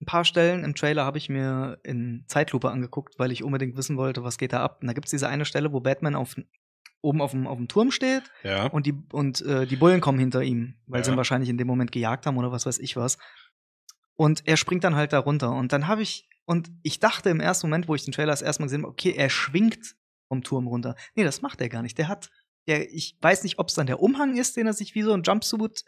ein 0.00 0.06
paar 0.06 0.24
Stellen 0.24 0.64
im 0.64 0.74
Trailer 0.74 1.04
habe 1.04 1.18
ich 1.18 1.28
mir 1.28 1.78
in 1.82 2.24
Zeitlupe 2.28 2.70
angeguckt, 2.70 3.18
weil 3.18 3.32
ich 3.32 3.42
unbedingt 3.42 3.76
wissen 3.76 3.96
wollte, 3.96 4.22
was 4.24 4.38
geht 4.38 4.52
da 4.52 4.62
ab. 4.62 4.78
Und 4.80 4.86
da 4.86 4.92
gibt's 4.92 5.10
diese 5.10 5.28
eine 5.28 5.44
Stelle, 5.44 5.72
wo 5.72 5.80
Batman 5.80 6.14
auf, 6.14 6.36
oben 7.00 7.20
auf 7.20 7.32
dem, 7.32 7.46
auf 7.46 7.56
dem 7.58 7.66
Turm 7.68 7.90
steht 7.90 8.22
Ja. 8.44 8.66
und 8.68 8.86
die, 8.86 8.94
und, 9.12 9.40
äh, 9.42 9.66
die 9.66 9.76
Bullen 9.76 10.00
kommen 10.00 10.18
hinter 10.18 10.42
ihm, 10.42 10.74
weil 10.86 11.02
sie 11.04 11.10
Ja. 11.10 11.14
ihn 11.14 11.16
wahrscheinlich 11.16 11.48
in 11.50 11.58
dem 11.58 11.66
Moment 11.66 11.90
gejagt 11.92 12.26
haben 12.26 12.36
oder 12.36 12.52
was 12.52 12.64
weiß 12.66 12.78
ich 12.78 12.96
was. 12.96 13.18
Und 14.14 14.46
er 14.46 14.56
springt 14.56 14.84
dann 14.84 14.96
halt 14.96 15.12
da 15.12 15.18
runter. 15.20 15.50
Und 15.52 15.72
dann 15.72 15.86
habe 15.88 16.02
ich, 16.02 16.28
und 16.44 16.70
ich 16.82 16.98
dachte 17.00 17.30
im 17.30 17.40
ersten 17.40 17.66
Moment, 17.68 17.88
wo 17.88 17.94
ich 17.94 18.04
den 18.04 18.12
Trailer 18.12 18.32
das 18.32 18.42
erste 18.42 18.62
Mal 18.62 18.66
gesehen 18.66 18.82
habe, 18.82 18.92
okay, 18.92 19.14
er 19.16 19.30
schwingt 19.30 19.94
vom 20.28 20.42
Turm 20.42 20.66
runter. 20.66 20.94
Nee, 21.14 21.24
das 21.24 21.42
macht 21.42 21.60
er 21.60 21.68
gar 21.68 21.82
nicht. 21.82 21.98
Der 21.98 22.08
hat, 22.08 22.30
der, 22.66 22.92
ich 22.92 23.16
weiß 23.20 23.42
nicht, 23.44 23.58
ob 23.58 23.68
es 23.68 23.74
dann 23.74 23.86
der 23.86 24.00
Umhang 24.00 24.36
ist, 24.36 24.56
den 24.56 24.66
er 24.66 24.72
sich 24.74 24.94
wie 24.94 25.02
so 25.02 25.12
ein 25.12 25.22
Jumpsuit 25.22 25.84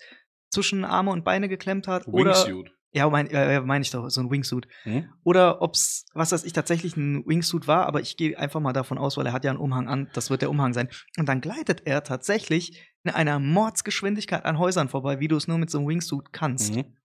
zwischen 0.53 0.85
Arme 0.85 1.11
und 1.11 1.25
Beine 1.25 1.49
geklemmt 1.49 1.87
hat. 1.89 2.07
Oder, 2.09 2.33
Wingsuit. 2.47 2.73
Ja, 2.93 3.09
meine 3.09 3.31
äh, 3.31 3.61
mein 3.61 3.83
ich 3.83 3.91
doch, 3.91 4.09
so 4.11 4.21
ein 4.21 4.31
Wingsuit. 4.31 4.67
Hm? 4.83 5.09
Oder 5.23 5.63
ob's, 5.63 6.07
was 6.15 6.33
weiß 6.33 6.45
ich, 6.45 6.53
tatsächlich 6.53 6.97
ein 6.97 7.25
Wingsuit 7.27 7.69
war, 7.69 7.87
aber 7.87 8.01
ich 8.01 8.17
gehe 8.17 8.37
einfach 8.39 8.61
mal 8.61 8.73
davon 8.73 8.99
aus, 8.99 9.17
weil 9.17 9.27
er 9.27 9.33
hat 9.33 9.45
ja 9.45 9.51
einen 9.51 9.61
Umhang 9.61 9.89
an, 9.89 10.09
das 10.13 10.31
wird 10.31 10.43
der 10.43 10.51
Umhang 10.51 10.73
sein. 10.73 10.89
Und 11.19 11.29
dann 11.29 11.41
gleitet 11.41 11.83
er 11.85 12.03
tatsächlich 12.03 12.83
in 13.05 13.13
einer 13.13 13.39
Mordsgeschwindigkeit 13.39 14.45
an 14.45 14.59
Häusern 14.59 14.89
vorbei, 14.89 15.21
wie 15.21 15.29
du 15.29 15.37
es 15.37 15.47
nur 15.49 15.59
mit 15.59 15.71
so 15.71 15.79
einem 15.79 15.89
Wingsuit 15.89 16.33
kannst. 16.33 16.75
Mhm. 16.75 16.97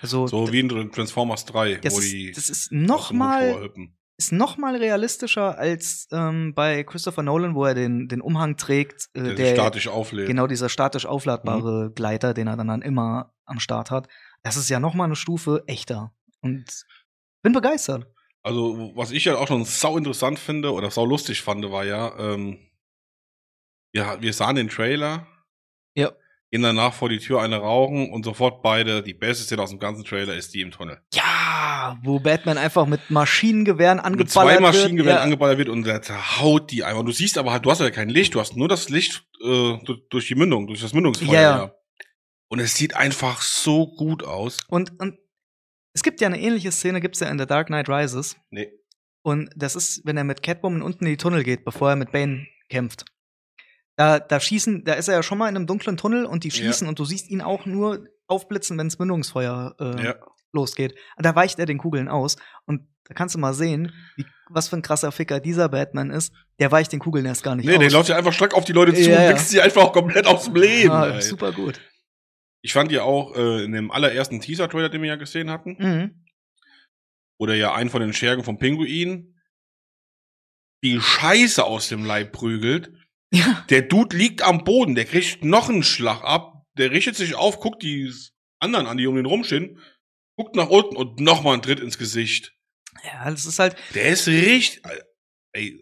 Also, 0.00 0.26
So 0.26 0.52
wie 0.52 0.60
in 0.60 0.90
Transformers 0.92 1.44
3, 1.46 1.76
das, 1.76 1.94
wo 1.94 1.98
ist, 1.98 2.12
die 2.12 2.32
das 2.32 2.48
ist 2.48 2.64
aus 2.64 2.68
dem 2.70 2.82
noch 2.86 3.12
mal, 3.12 3.40
Hubschrauber 3.42 3.64
hüpfen. 3.64 3.98
ist 4.16 4.32
noch 4.32 4.56
mal 4.56 4.76
realistischer 4.76 5.58
als 5.58 6.08
ähm, 6.12 6.54
bei 6.54 6.84
Christopher 6.84 7.22
Nolan, 7.22 7.54
wo 7.54 7.64
er 7.64 7.74
den, 7.74 8.08
den 8.08 8.20
Umhang 8.20 8.56
trägt, 8.56 9.08
äh, 9.14 9.22
der, 9.22 9.34
der, 9.34 9.54
statisch 9.54 9.88
auflädt. 9.88 10.26
genau 10.26 10.46
dieser 10.46 10.68
statisch 10.68 11.04
Mhm. 11.04 11.10
aufladbare 11.10 11.92
Gleiter, 11.94 12.34
den 12.34 12.46
er 12.46 12.56
dann, 12.56 12.68
dann 12.68 12.82
immer 12.82 13.32
am 13.44 13.58
Start 13.60 13.90
hat. 13.90 14.08
Das 14.42 14.56
ist 14.56 14.68
ja 14.70 14.80
noch 14.80 14.94
mal 14.94 15.04
eine 15.04 15.16
Stufe 15.16 15.64
echter. 15.66 16.12
Und 16.40 16.64
bin 17.42 17.52
begeistert. 17.52 18.06
Also, 18.42 18.92
was 18.94 19.10
ich 19.10 19.26
ja 19.26 19.36
auch 19.36 19.48
schon 19.48 19.64
sau 19.66 19.98
interessant 19.98 20.38
finde 20.38 20.72
oder 20.72 20.90
sau 20.90 21.04
lustig 21.04 21.42
fand, 21.42 21.70
war 21.70 21.84
ja, 21.84 22.18
ähm, 22.18 22.58
ja, 23.92 24.20
wir 24.22 24.32
sahen 24.32 24.56
den 24.56 24.68
Trailer, 24.68 25.26
Ja. 25.94 26.12
gehen 26.50 26.62
danach 26.62 26.94
vor 26.94 27.10
die 27.10 27.18
Tür 27.18 27.42
eine 27.42 27.56
rauchen 27.58 28.10
und 28.10 28.24
sofort 28.24 28.62
beide, 28.62 29.02
die 29.02 29.12
beste 29.12 29.44
Szene 29.44 29.62
aus 29.62 29.70
dem 29.70 29.78
ganzen 29.78 30.04
Trailer 30.04 30.34
ist 30.34 30.54
die 30.54 30.62
im 30.62 30.70
Tunnel. 30.70 31.02
Ja, 31.12 31.98
wo 32.02 32.18
Batman 32.20 32.56
einfach 32.56 32.86
mit 32.86 33.10
Maschinengewehren 33.10 33.96
Mit 33.96 34.06
angeballert 34.06 34.30
zwei 34.30 34.60
Maschinengewehren 34.60 35.16
wird. 35.16 35.24
angeballert 35.24 35.58
wird 35.58 35.68
und 35.68 35.84
der 35.84 36.00
zerhaut 36.00 36.70
die 36.70 36.82
einfach. 36.84 37.00
Und 37.00 37.06
du 37.06 37.12
siehst 37.12 37.36
aber 37.36 37.52
halt, 37.52 37.66
du 37.66 37.70
hast 37.70 37.80
ja 37.80 37.90
kein 37.90 38.08
Licht, 38.08 38.34
du 38.34 38.40
hast 38.40 38.56
nur 38.56 38.68
das 38.68 38.88
Licht 38.88 39.22
äh, 39.42 39.76
durch, 39.84 40.00
durch 40.08 40.28
die 40.28 40.34
Mündung, 40.34 40.66
durch 40.66 40.80
das 40.80 40.94
Mündungsfeuer. 40.94 41.32
Ja, 41.34 41.56
ja. 41.58 41.74
Ja. 42.50 42.56
Und 42.56 42.60
es 42.60 42.74
sieht 42.74 42.96
einfach 42.96 43.40
so 43.42 43.86
gut 43.86 44.22
aus. 44.24 44.58
Und, 44.68 44.98
und 45.00 45.16
es 45.94 46.02
gibt 46.02 46.20
ja 46.20 46.26
eine 46.28 46.40
ähnliche 46.40 46.72
Szene, 46.72 47.00
gibt's 47.00 47.20
ja 47.20 47.28
in 47.28 47.38
The 47.38 47.46
Dark 47.46 47.68
Knight 47.68 47.88
Rises. 47.88 48.36
Nee. 48.50 48.70
Und 49.22 49.50
das 49.56 49.76
ist, 49.76 50.02
wenn 50.04 50.16
er 50.16 50.24
mit 50.24 50.42
Catwoman 50.42 50.82
unten 50.82 51.04
in 51.04 51.10
die 51.12 51.16
Tunnel 51.16 51.44
geht, 51.44 51.64
bevor 51.64 51.90
er 51.90 51.96
mit 51.96 52.10
Bane 52.12 52.46
kämpft. 52.68 53.04
Da, 53.96 54.18
da 54.18 54.40
schießen, 54.40 54.84
da 54.84 54.94
ist 54.94 55.08
er 55.08 55.14
ja 55.16 55.22
schon 55.22 55.36
mal 55.38 55.48
in 55.48 55.56
einem 55.56 55.66
dunklen 55.66 55.96
Tunnel 55.98 56.24
und 56.24 56.44
die 56.44 56.48
Ja. 56.48 56.54
schießen 56.54 56.88
und 56.88 56.98
du 56.98 57.04
siehst 57.04 57.28
ihn 57.28 57.42
auch 57.42 57.66
nur 57.66 58.06
aufblitzen, 58.28 58.78
wenns 58.78 58.98
Mündungsfeuer 58.98 59.74
äh, 59.78 60.04
Ja. 60.04 60.14
losgeht. 60.52 60.94
Da 61.18 61.34
weicht 61.34 61.58
er 61.58 61.66
den 61.66 61.76
Kugeln 61.78 62.08
aus. 62.08 62.36
Und 62.66 62.88
da 63.04 63.14
kannst 63.14 63.34
du 63.34 63.38
mal 63.38 63.52
sehen, 63.52 63.92
wie, 64.16 64.24
was 64.48 64.68
für 64.68 64.76
ein 64.76 64.82
krasser 64.82 65.12
Ficker 65.12 65.38
dieser 65.40 65.68
Batman 65.68 66.10
ist. 66.10 66.32
Der 66.60 66.72
weicht 66.72 66.92
den 66.92 67.00
Kugeln 67.00 67.26
erst 67.26 67.42
gar 67.42 67.56
nicht 67.56 67.66
Nee, 67.66 67.74
aus. 67.74 67.80
der 67.80 67.90
läuft 67.90 68.08
ja 68.08 68.16
einfach 68.16 68.32
stark 68.32 68.54
auf 68.54 68.64
die 68.64 68.72
Leute 68.72 68.94
zu 68.94 69.02
Ja, 69.10 69.18
und 69.18 69.22
ja. 69.24 69.28
wächst 69.30 69.50
sie 69.50 69.60
einfach 69.60 69.82
auch 69.82 69.92
komplett 69.92 70.26
aus 70.26 70.44
dem 70.44 70.54
Leben. 70.56 70.94
ey. 70.94 71.20
super 71.20 71.52
gut. 71.52 71.80
Ich 72.62 72.72
fand 72.72 72.92
ja 72.92 73.02
auch 73.02 73.34
äh, 73.36 73.64
in 73.64 73.72
dem 73.72 73.90
allerersten 73.90 74.40
Teaser-Trailer, 74.40 74.88
den 74.90 75.02
wir 75.02 75.08
ja 75.08 75.16
gesehen 75.16 75.50
hatten, 75.50 75.76
Mhm. 75.78 76.24
oder 77.38 77.54
ja 77.54 77.74
einen 77.74 77.90
von 77.90 78.00
den 78.02 78.12
Schergen 78.12 78.44
vom 78.44 78.58
Pinguin 78.58 79.26
die 80.82 80.98
Scheiße 81.00 81.62
aus 81.64 81.88
dem 81.88 82.04
Leib 82.06 82.32
prügelt. 82.32 82.90
Ja. 83.32 83.64
Der 83.68 83.82
Dude 83.82 84.16
liegt 84.16 84.40
am 84.42 84.64
Boden, 84.64 84.94
der 84.94 85.04
kriegt 85.04 85.44
noch 85.44 85.68
einen 85.68 85.82
Schlag 85.82 86.22
ab, 86.24 86.64
der 86.78 86.90
richtet 86.90 87.16
sich 87.16 87.34
auf, 87.34 87.60
guckt 87.60 87.82
die 87.82 88.10
anderen 88.60 88.86
an, 88.86 88.96
die 88.96 89.06
um 89.06 89.18
ihn 89.18 89.26
rumstehen, 89.26 89.78
guckt 90.38 90.56
nach 90.56 90.68
unten 90.70 90.96
und 90.96 91.20
nochmal 91.20 91.52
einen 91.54 91.62
Tritt 91.62 91.80
ins 91.80 91.98
Gesicht. 91.98 92.54
Ja, 93.04 93.30
das 93.30 93.44
ist 93.44 93.58
halt. 93.58 93.76
Der 93.94 94.08
ist 94.08 94.26
richtig. 94.26 94.82
Ey, 95.52 95.78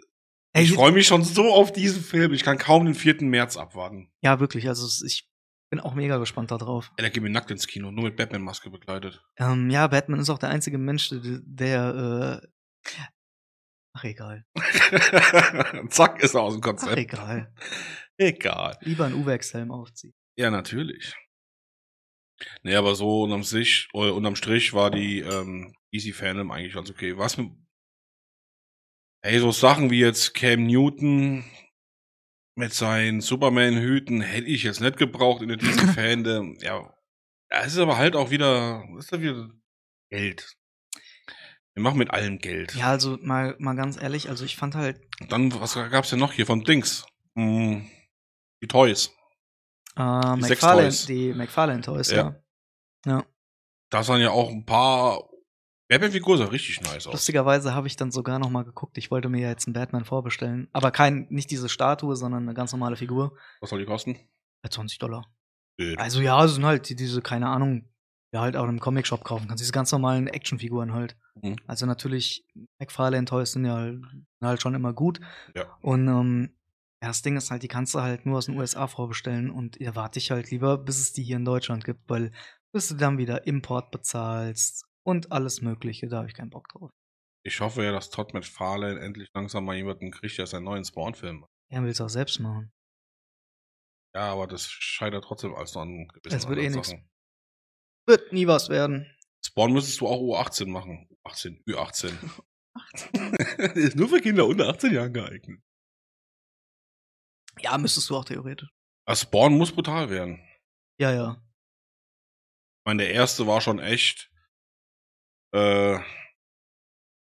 ich 0.56 0.72
freue 0.72 0.92
mich 0.92 1.06
schon 1.06 1.22
so 1.22 1.52
auf 1.52 1.72
diesen 1.72 2.02
Film. 2.02 2.32
Ich 2.34 2.42
kann 2.42 2.58
kaum 2.58 2.84
den 2.84 2.94
4. 2.94 3.22
März 3.22 3.56
abwarten. 3.56 4.10
Ja, 4.20 4.40
wirklich. 4.40 4.66
Also 4.68 4.88
ich 5.06 5.27
bin 5.70 5.80
auch 5.80 5.94
mega 5.94 6.16
gespannt 6.18 6.50
darauf. 6.50 6.90
Ey, 6.96 7.02
der 7.02 7.10
geht 7.10 7.22
mir 7.22 7.30
nackt 7.30 7.50
ins 7.50 7.66
Kino, 7.66 7.90
nur 7.90 8.04
mit 8.04 8.16
Batman-Maske 8.16 8.70
begleitet. 8.70 9.22
Ähm, 9.36 9.70
ja, 9.70 9.86
Batman 9.86 10.20
ist 10.20 10.30
auch 10.30 10.38
der 10.38 10.48
einzige 10.50 10.78
Mensch, 10.78 11.10
der, 11.12 12.40
äh, 12.42 12.90
ach 13.94 14.04
egal. 14.04 14.46
Zack, 15.90 16.22
ist 16.22 16.34
er 16.34 16.42
aus 16.42 16.54
dem 16.54 16.60
Ach 16.62 16.66
Konzept. 16.68 16.96
egal. 16.96 17.52
Egal. 18.16 18.76
Lieber 18.80 19.04
einen 19.06 19.14
Uwex-Helm 19.14 19.70
aufziehen. 19.70 20.14
Ja, 20.36 20.50
natürlich. 20.50 21.14
Nee, 22.62 22.76
aber 22.76 22.94
so 22.94 23.22
unterm, 23.24 23.42
Sich, 23.42 23.88
äh, 23.92 24.10
unterm 24.10 24.36
Strich 24.36 24.72
war 24.72 24.90
die 24.90 25.20
ähm, 25.20 25.74
Easy 25.90 26.12
Fandom 26.12 26.50
eigentlich 26.50 26.74
ganz 26.74 26.90
okay. 26.90 27.16
Was 27.18 27.36
mit. 27.36 27.50
Ey, 29.22 29.40
so 29.40 29.50
Sachen 29.50 29.90
wie 29.90 29.98
jetzt 30.00 30.34
Cam 30.34 30.64
Newton 30.66 31.44
mit 32.58 32.74
seinen 32.74 33.20
Superman-Hüten 33.20 34.20
hätte 34.20 34.46
ich 34.48 34.64
jetzt 34.64 34.80
nicht 34.80 34.96
gebraucht 34.96 35.42
in 35.42 35.48
der 35.48 35.56
DC 35.58 35.94
Fandom. 35.94 36.56
Ja. 36.60 36.92
Ja, 37.50 37.60
es 37.62 37.72
ist 37.72 37.78
aber 37.78 37.96
halt 37.96 38.14
auch 38.16 38.30
wieder. 38.30 38.84
Ist 38.98 39.12
da 39.12 39.20
wieder 39.20 39.48
Geld. 40.10 40.54
Wir 41.74 41.82
machen 41.82 41.98
mit 41.98 42.10
allem 42.10 42.38
Geld. 42.38 42.74
Ja, 42.74 42.88
also 42.88 43.16
mal, 43.22 43.54
mal 43.58 43.74
ganz 43.76 44.00
ehrlich, 44.00 44.28
also 44.28 44.44
ich 44.44 44.56
fand 44.56 44.74
halt 44.74 45.00
Dann, 45.28 45.52
was 45.60 45.74
gab's 45.74 46.10
denn 46.10 46.18
noch 46.18 46.32
hier 46.32 46.44
von 46.44 46.64
Dings? 46.64 47.06
Hm, 47.36 47.88
die 48.60 48.66
Toys. 48.66 49.12
äh, 49.96 50.00
Die 50.00 50.40
McFarlane, 50.40 50.42
Sex-Toys. 50.92 51.06
die 51.06 51.32
McFarlane 51.34 51.82
Toys, 51.82 52.10
Ja. 52.10 52.34
ja. 53.06 53.12
ja. 53.18 53.26
Da 53.90 54.02
sahen 54.02 54.20
ja 54.20 54.30
auch 54.30 54.50
ein 54.50 54.66
paar. 54.66 55.22
Batman-Figur 55.88 56.36
sah 56.36 56.44
richtig 56.46 56.80
nice 56.82 57.06
aus. 57.06 57.14
Lustigerweise 57.14 57.74
habe 57.74 57.86
ich 57.86 57.96
dann 57.96 58.10
sogar 58.10 58.38
noch 58.38 58.50
mal 58.50 58.64
geguckt. 58.64 58.98
Ich 58.98 59.10
wollte 59.10 59.28
mir 59.28 59.40
ja 59.40 59.48
jetzt 59.48 59.66
einen 59.66 59.72
Batman 59.74 60.04
vorbestellen. 60.04 60.68
Aber 60.72 60.90
kein, 60.90 61.26
nicht 61.30 61.50
diese 61.50 61.68
Statue, 61.68 62.14
sondern 62.14 62.42
eine 62.42 62.54
ganz 62.54 62.72
normale 62.72 62.96
Figur. 62.96 63.36
Was 63.60 63.70
soll 63.70 63.78
die 63.78 63.86
kosten? 63.86 64.18
Bei 64.62 64.68
20 64.68 64.98
Dollar. 64.98 65.26
Äh, 65.78 65.96
Also 65.96 66.20
ja, 66.20 66.44
es 66.44 66.54
sind 66.54 66.66
halt 66.66 66.88
die, 66.88 66.96
diese, 66.96 67.22
keine 67.22 67.48
Ahnung, 67.48 67.88
ja 68.32 68.42
halt 68.42 68.56
auch 68.56 68.68
im 68.68 68.80
Comic-Shop 68.80 69.24
kaufen 69.24 69.48
kannst. 69.48 69.62
Diese 69.62 69.72
ganz 69.72 69.90
normalen 69.90 70.26
Actionfiguren 70.26 70.92
halt. 70.92 71.16
Mhm. 71.42 71.56
Also 71.66 71.86
natürlich, 71.86 72.44
McFarlane 72.78 73.24
Toys 73.24 73.52
sind 73.52 73.64
ja 73.64 73.76
halt, 73.76 74.02
sind 74.02 74.26
halt 74.42 74.60
schon 74.60 74.74
immer 74.74 74.92
gut. 74.92 75.20
Ja. 75.54 75.64
Und 75.80 76.06
ähm, 76.08 76.50
ja, 77.00 77.08
das 77.08 77.22
Ding 77.22 77.36
ist 77.36 77.50
halt, 77.50 77.62
die 77.62 77.68
kannst 77.68 77.94
du 77.94 78.00
halt 78.00 78.26
nur 78.26 78.38
aus 78.38 78.46
den 78.46 78.58
USA 78.58 78.88
vorbestellen 78.88 79.50
und 79.50 79.76
ihr 79.78 79.94
warte 79.94 80.18
ich 80.18 80.30
halt 80.30 80.50
lieber, 80.50 80.76
bis 80.76 80.98
es 80.98 81.12
die 81.12 81.22
hier 81.22 81.36
in 81.36 81.44
Deutschland 81.44 81.84
gibt, 81.84 82.10
weil 82.10 82.32
bis 82.72 82.88
du 82.88 82.96
dann 82.96 83.16
wieder 83.16 83.46
Import 83.46 83.90
bezahlst 83.90 84.87
und 85.08 85.32
alles 85.32 85.62
Mögliche, 85.62 86.06
da 86.06 86.18
habe 86.18 86.28
ich 86.28 86.34
keinen 86.34 86.50
Bock 86.50 86.68
drauf. 86.68 86.90
Ich 87.42 87.60
hoffe 87.60 87.82
ja, 87.82 87.92
dass 87.92 88.10
Todd 88.10 88.34
McFarlane 88.34 89.00
endlich 89.00 89.30
langsam 89.32 89.64
mal 89.64 89.74
jemanden 89.74 90.10
kriegt, 90.10 90.36
der 90.36 90.46
seinen 90.46 90.64
neuen 90.64 90.84
Spawn-Film 90.84 91.40
macht. 91.40 91.50
Er 91.70 91.82
will 91.82 91.90
es 91.90 92.00
auch 92.02 92.10
selbst 92.10 92.38
machen. 92.40 92.70
Ja, 94.14 94.32
aber 94.32 94.46
das 94.46 94.68
scheitert 94.70 95.24
trotzdem 95.24 95.54
als 95.54 95.74
noch 95.74 95.82
an 95.82 96.08
gewissen 96.08 96.36
Es 96.36 96.46
wird 96.46 96.58
eh. 96.58 96.68
Sachen. 96.68 97.08
Wird 98.06 98.32
nie 98.34 98.46
was 98.46 98.68
werden. 98.68 99.10
Spawn 99.44 99.72
müsstest 99.72 100.00
du 100.00 100.08
auch 100.08 100.20
U18 100.20 100.66
machen. 100.66 101.08
U18, 101.24 101.64
Ü18. 101.64 102.42
Der 103.58 103.76
ist 103.76 103.96
nur 103.96 104.08
für 104.08 104.20
Kinder 104.20 104.46
unter 104.46 104.68
18 104.68 104.92
Jahren 104.92 105.12
geeignet. 105.12 105.62
Ja, 107.60 107.78
müsstest 107.78 108.10
du 108.10 108.16
auch 108.16 108.24
theoretisch. 108.24 108.68
Also 109.06 109.22
Spawn 109.22 109.56
muss 109.56 109.72
brutal 109.72 110.10
werden. 110.10 110.38
Ja, 111.00 111.12
ja. 111.12 111.42
Ich 112.80 112.84
meine, 112.84 113.04
der 113.04 113.12
erste 113.12 113.46
war 113.46 113.60
schon 113.60 113.78
echt 113.78 114.30
äh, 115.52 115.98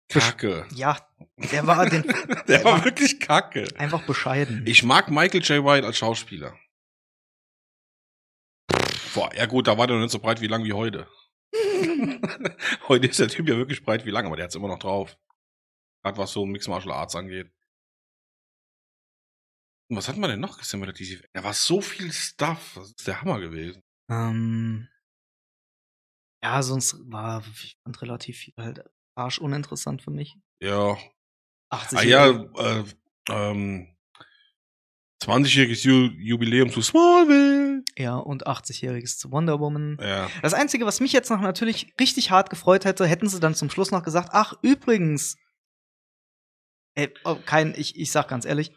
kacke. 0.09 0.67
Ja, 0.73 0.97
der 1.51 1.67
war 1.67 1.89
den, 1.89 2.03
der 2.47 2.63
war 2.63 2.83
wirklich 2.83 3.19
kacke. 3.19 3.67
einfach 3.77 4.05
bescheiden. 4.05 4.63
Ich 4.65 4.83
mag 4.83 5.09
Michael 5.09 5.41
J. 5.41 5.63
White 5.63 5.85
als 5.85 5.97
Schauspieler. 5.97 6.57
Boah, 9.13 9.33
ja 9.35 9.45
gut, 9.45 9.67
da 9.67 9.77
war 9.77 9.87
der 9.87 9.95
noch 9.95 10.03
nicht 10.03 10.11
so 10.11 10.19
breit 10.19 10.41
wie 10.41 10.47
lang 10.47 10.63
wie 10.63 10.73
heute. 10.73 11.07
heute 12.87 13.07
ist 13.07 13.19
der 13.19 13.27
Typ 13.27 13.47
ja 13.47 13.57
wirklich 13.57 13.83
breit 13.83 14.05
wie 14.05 14.11
lang, 14.11 14.25
aber 14.25 14.35
der 14.35 14.45
hat's 14.45 14.55
immer 14.55 14.67
noch 14.67 14.79
drauf. 14.79 15.17
Gerade 16.03 16.17
was 16.17 16.31
so 16.31 16.45
Mixed 16.45 16.69
Martial 16.69 16.93
Arts 16.93 17.15
angeht. 17.15 17.51
Und 19.89 19.97
was 19.97 20.07
hat 20.07 20.17
man 20.17 20.29
denn 20.29 20.39
noch 20.39 20.57
gesehen 20.57 20.79
bei 20.79 20.85
der 20.85 20.93
DC? 20.93 21.27
Da 21.33 21.43
war 21.43 21.53
so 21.53 21.81
viel 21.81 22.11
Stuff. 22.13 22.73
Das 22.75 22.89
ist 22.91 23.07
der 23.07 23.21
Hammer 23.21 23.39
gewesen. 23.39 23.81
Ähm, 24.09 24.87
ja, 26.43 26.61
sonst 26.63 26.97
war 27.11 27.43
ich 27.63 27.77
fand 27.83 28.01
relativ 28.01 28.37
viel 28.37 28.53
halt 28.57 28.83
arsch 29.15 29.39
uninteressant 29.39 30.01
für 30.01 30.11
mich. 30.11 30.37
Ja. 30.61 30.97
80 31.69 31.99
Ah 31.99 32.03
ja, 32.03 32.27
äh, 32.29 32.83
ähm, 33.29 33.95
20-jähriges 35.21 35.85
Ju 35.85 36.09
Jubiläum 36.17 36.69
zu 36.69 36.81
Smallville. 36.81 37.83
ja, 37.97 38.15
und 38.15 38.47
80-jähriges 38.47 39.17
zu 39.17 39.31
Wonder 39.31 39.59
Woman. 39.59 39.97
Ja. 40.01 40.29
Das 40.41 40.53
Einzige, 40.53 40.85
was 40.85 41.01
mich 41.01 41.11
jetzt 41.11 41.29
noch 41.29 41.41
natürlich 41.41 41.93
richtig 41.99 42.31
hart 42.31 42.49
gefreut 42.49 42.85
hätte, 42.85 43.05
hätten 43.05 43.27
sie 43.27 43.39
dann 43.39 43.53
zum 43.53 43.69
Schluss 43.69 43.91
noch 43.91 44.03
gesagt, 44.03 44.29
ach, 44.31 44.53
übrigens, 44.61 45.37
ey, 46.95 47.13
oh, 47.25 47.35
kein, 47.45 47.73
ich, 47.75 47.99
ich 47.99 48.11
sag 48.11 48.29
ganz 48.29 48.45
ehrlich, 48.45 48.71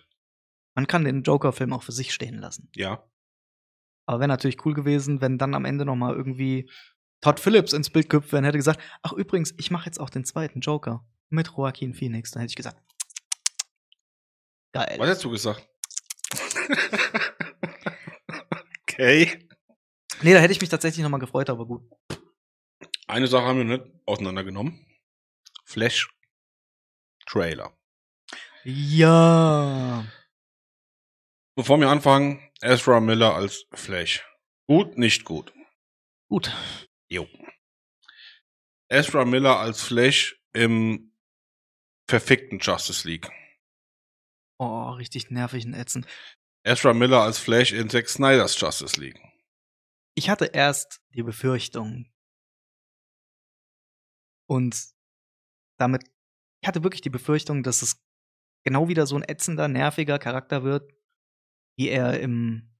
man 0.74 0.86
kann 0.86 1.04
den 1.04 1.22
Joker-Film 1.22 1.72
auch 1.72 1.82
für 1.84 1.92
sich 1.92 2.12
stehen 2.12 2.38
lassen. 2.38 2.70
Ja. 2.74 3.08
Aber 4.06 4.18
wäre 4.18 4.28
natürlich 4.28 4.64
cool 4.66 4.74
gewesen, 4.74 5.20
wenn 5.20 5.38
dann 5.38 5.54
am 5.54 5.64
Ende 5.64 5.84
noch 5.84 5.96
mal 5.96 6.14
irgendwie 6.14 6.68
Todd 7.22 7.40
Phillips 7.40 7.72
ins 7.72 7.88
Bild 7.88 8.10
gehüpft 8.10 8.32
wäre 8.32 8.40
und 8.40 8.44
hätte 8.44 8.58
gesagt, 8.58 8.80
ach 9.02 9.12
übrigens, 9.12 9.54
ich 9.56 9.70
mache 9.70 9.86
jetzt 9.86 10.00
auch 10.00 10.10
den 10.10 10.24
zweiten 10.24 10.60
Joker 10.60 11.06
mit 11.30 11.50
Joaquin 11.56 11.94
Phoenix. 11.94 12.32
Dann 12.32 12.40
hätte 12.40 12.50
ich 12.50 12.56
gesagt, 12.56 12.82
geil. 14.72 14.96
Was 14.98 15.08
hast 15.08 15.24
du 15.24 15.30
gesagt? 15.30 15.66
okay. 18.82 19.48
Nee, 20.20 20.34
da 20.34 20.40
hätte 20.40 20.52
ich 20.52 20.60
mich 20.60 20.70
tatsächlich 20.70 21.02
noch 21.02 21.10
mal 21.10 21.18
gefreut, 21.18 21.48
aber 21.48 21.64
gut. 21.64 21.88
Eine 23.06 23.28
Sache 23.28 23.44
haben 23.44 23.58
wir 23.58 23.64
nicht 23.64 23.84
auseinandergenommen. 24.04 24.84
Flash 25.64 26.12
Trailer. 27.26 27.72
Ja. 28.64 30.04
Bevor 31.54 31.78
wir 31.78 31.88
anfangen, 31.88 32.50
Ezra 32.60 33.00
Miller 33.00 33.34
als 33.34 33.66
Flash. 33.72 34.24
Gut, 34.66 34.98
nicht 34.98 35.24
gut. 35.24 35.52
Gut. 36.28 36.52
Jo. 37.12 37.28
Ezra 38.88 39.26
Miller 39.26 39.58
als 39.58 39.82
Flash 39.82 40.42
im 40.54 41.14
verfickten 42.08 42.58
Justice 42.58 43.06
League. 43.06 43.30
Oh, 44.58 44.92
richtig 44.92 45.30
nervig 45.30 45.66
und 45.66 45.74
ätzend. 45.74 46.06
Ezra 46.64 46.94
Miller 46.94 47.20
als 47.20 47.38
Flash 47.38 47.72
in 47.72 47.90
Zack 47.90 48.08
Snyders 48.08 48.58
Justice 48.58 48.98
League. 48.98 49.20
Ich 50.14 50.30
hatte 50.30 50.46
erst 50.46 51.02
die 51.10 51.22
Befürchtung. 51.22 52.10
Und 54.48 54.74
damit, 55.78 56.04
ich 56.62 56.68
hatte 56.68 56.82
wirklich 56.82 57.02
die 57.02 57.10
Befürchtung, 57.10 57.62
dass 57.62 57.82
es 57.82 58.02
genau 58.64 58.88
wieder 58.88 59.06
so 59.06 59.16
ein 59.16 59.28
ätzender, 59.28 59.68
nerviger 59.68 60.18
Charakter 60.18 60.64
wird, 60.64 60.90
wie 61.76 61.90
er 61.90 62.20
im, 62.20 62.74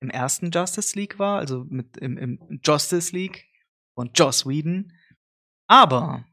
im 0.00 0.10
ersten 0.10 0.50
Justice 0.50 0.98
League 0.98 1.20
war, 1.20 1.38
also 1.38 1.64
mit 1.68 1.96
im, 1.98 2.18
im 2.18 2.60
Justice 2.64 3.14
League 3.14 3.48
von 3.98 4.12
Joss 4.14 4.46
Whedon. 4.46 4.92
Aber 5.68 6.24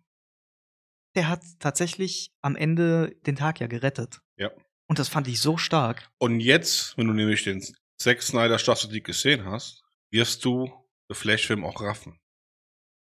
der 1.15 1.27
hat 1.29 1.41
tatsächlich 1.59 2.31
am 2.43 2.55
Ende 2.55 3.15
den 3.25 3.35
Tag 3.35 3.59
ja 3.59 3.65
gerettet. 3.65 4.21
Ja. 4.37 4.51
Und 4.87 4.99
das 4.99 5.09
fand 5.09 5.27
ich 5.27 5.41
so 5.41 5.57
stark. 5.57 6.11
Und 6.19 6.41
jetzt, 6.41 6.95
wenn 6.95 7.07
du 7.07 7.13
nämlich 7.13 7.43
den 7.43 7.65
Zack 7.99 8.21
Snyder 8.21 8.57
Justice 8.57 8.93
League 8.93 9.05
gesehen 9.05 9.45
hast, 9.45 9.83
wirst 10.11 10.45
du 10.45 10.67
den 11.09 11.15
Flash-Film 11.15 11.65
auch 11.65 11.81
raffen. 11.81 12.19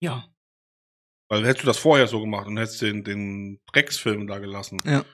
Ja. 0.01 0.27
Weil 1.29 1.45
hättest 1.45 1.65
du 1.65 1.67
das 1.67 1.77
vorher 1.79 2.07
so 2.07 2.19
gemacht 2.23 2.47
und 2.47 2.57
hättest 2.57 2.81
den, 2.81 3.05
den 3.05 3.61
Drecksfilm 3.71 4.27
da 4.27 4.39
gelassen, 4.39 4.81
Ja. 4.87 5.05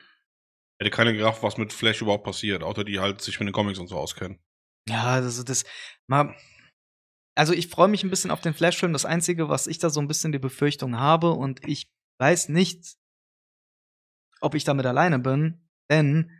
hätte 0.78 0.90
keiner 0.90 1.12
gerafft, 1.12 1.42
was 1.42 1.56
mit 1.56 1.72
Flash 1.72 2.02
überhaupt 2.02 2.22
passiert, 2.24 2.62
außer 2.62 2.84
die 2.84 3.00
halt 3.00 3.20
sich 3.20 3.40
mit 3.40 3.48
den 3.48 3.52
Comics 3.52 3.80
und 3.80 3.88
so 3.88 3.96
auskennen. 3.98 4.38
Ja, 4.88 5.20
das, 5.20 5.44
das 5.44 5.64
mal. 6.06 6.36
Also 7.36 7.52
ich 7.52 7.68
freue 7.68 7.88
mich 7.88 8.04
ein 8.04 8.10
bisschen 8.10 8.30
auf 8.30 8.40
den 8.40 8.54
Flash-Film. 8.54 8.92
Das 8.92 9.04
Einzige, 9.04 9.48
was 9.48 9.66
ich 9.66 9.78
da 9.78 9.90
so 9.90 10.00
ein 10.00 10.08
bisschen 10.08 10.32
die 10.32 10.38
Befürchtung 10.38 10.98
habe, 10.98 11.32
und 11.32 11.66
ich 11.66 11.90
weiß 12.20 12.48
nicht, 12.48 12.96
ob 14.40 14.54
ich 14.54 14.64
damit 14.64 14.86
alleine 14.86 15.18
bin, 15.18 15.68
denn 15.90 16.30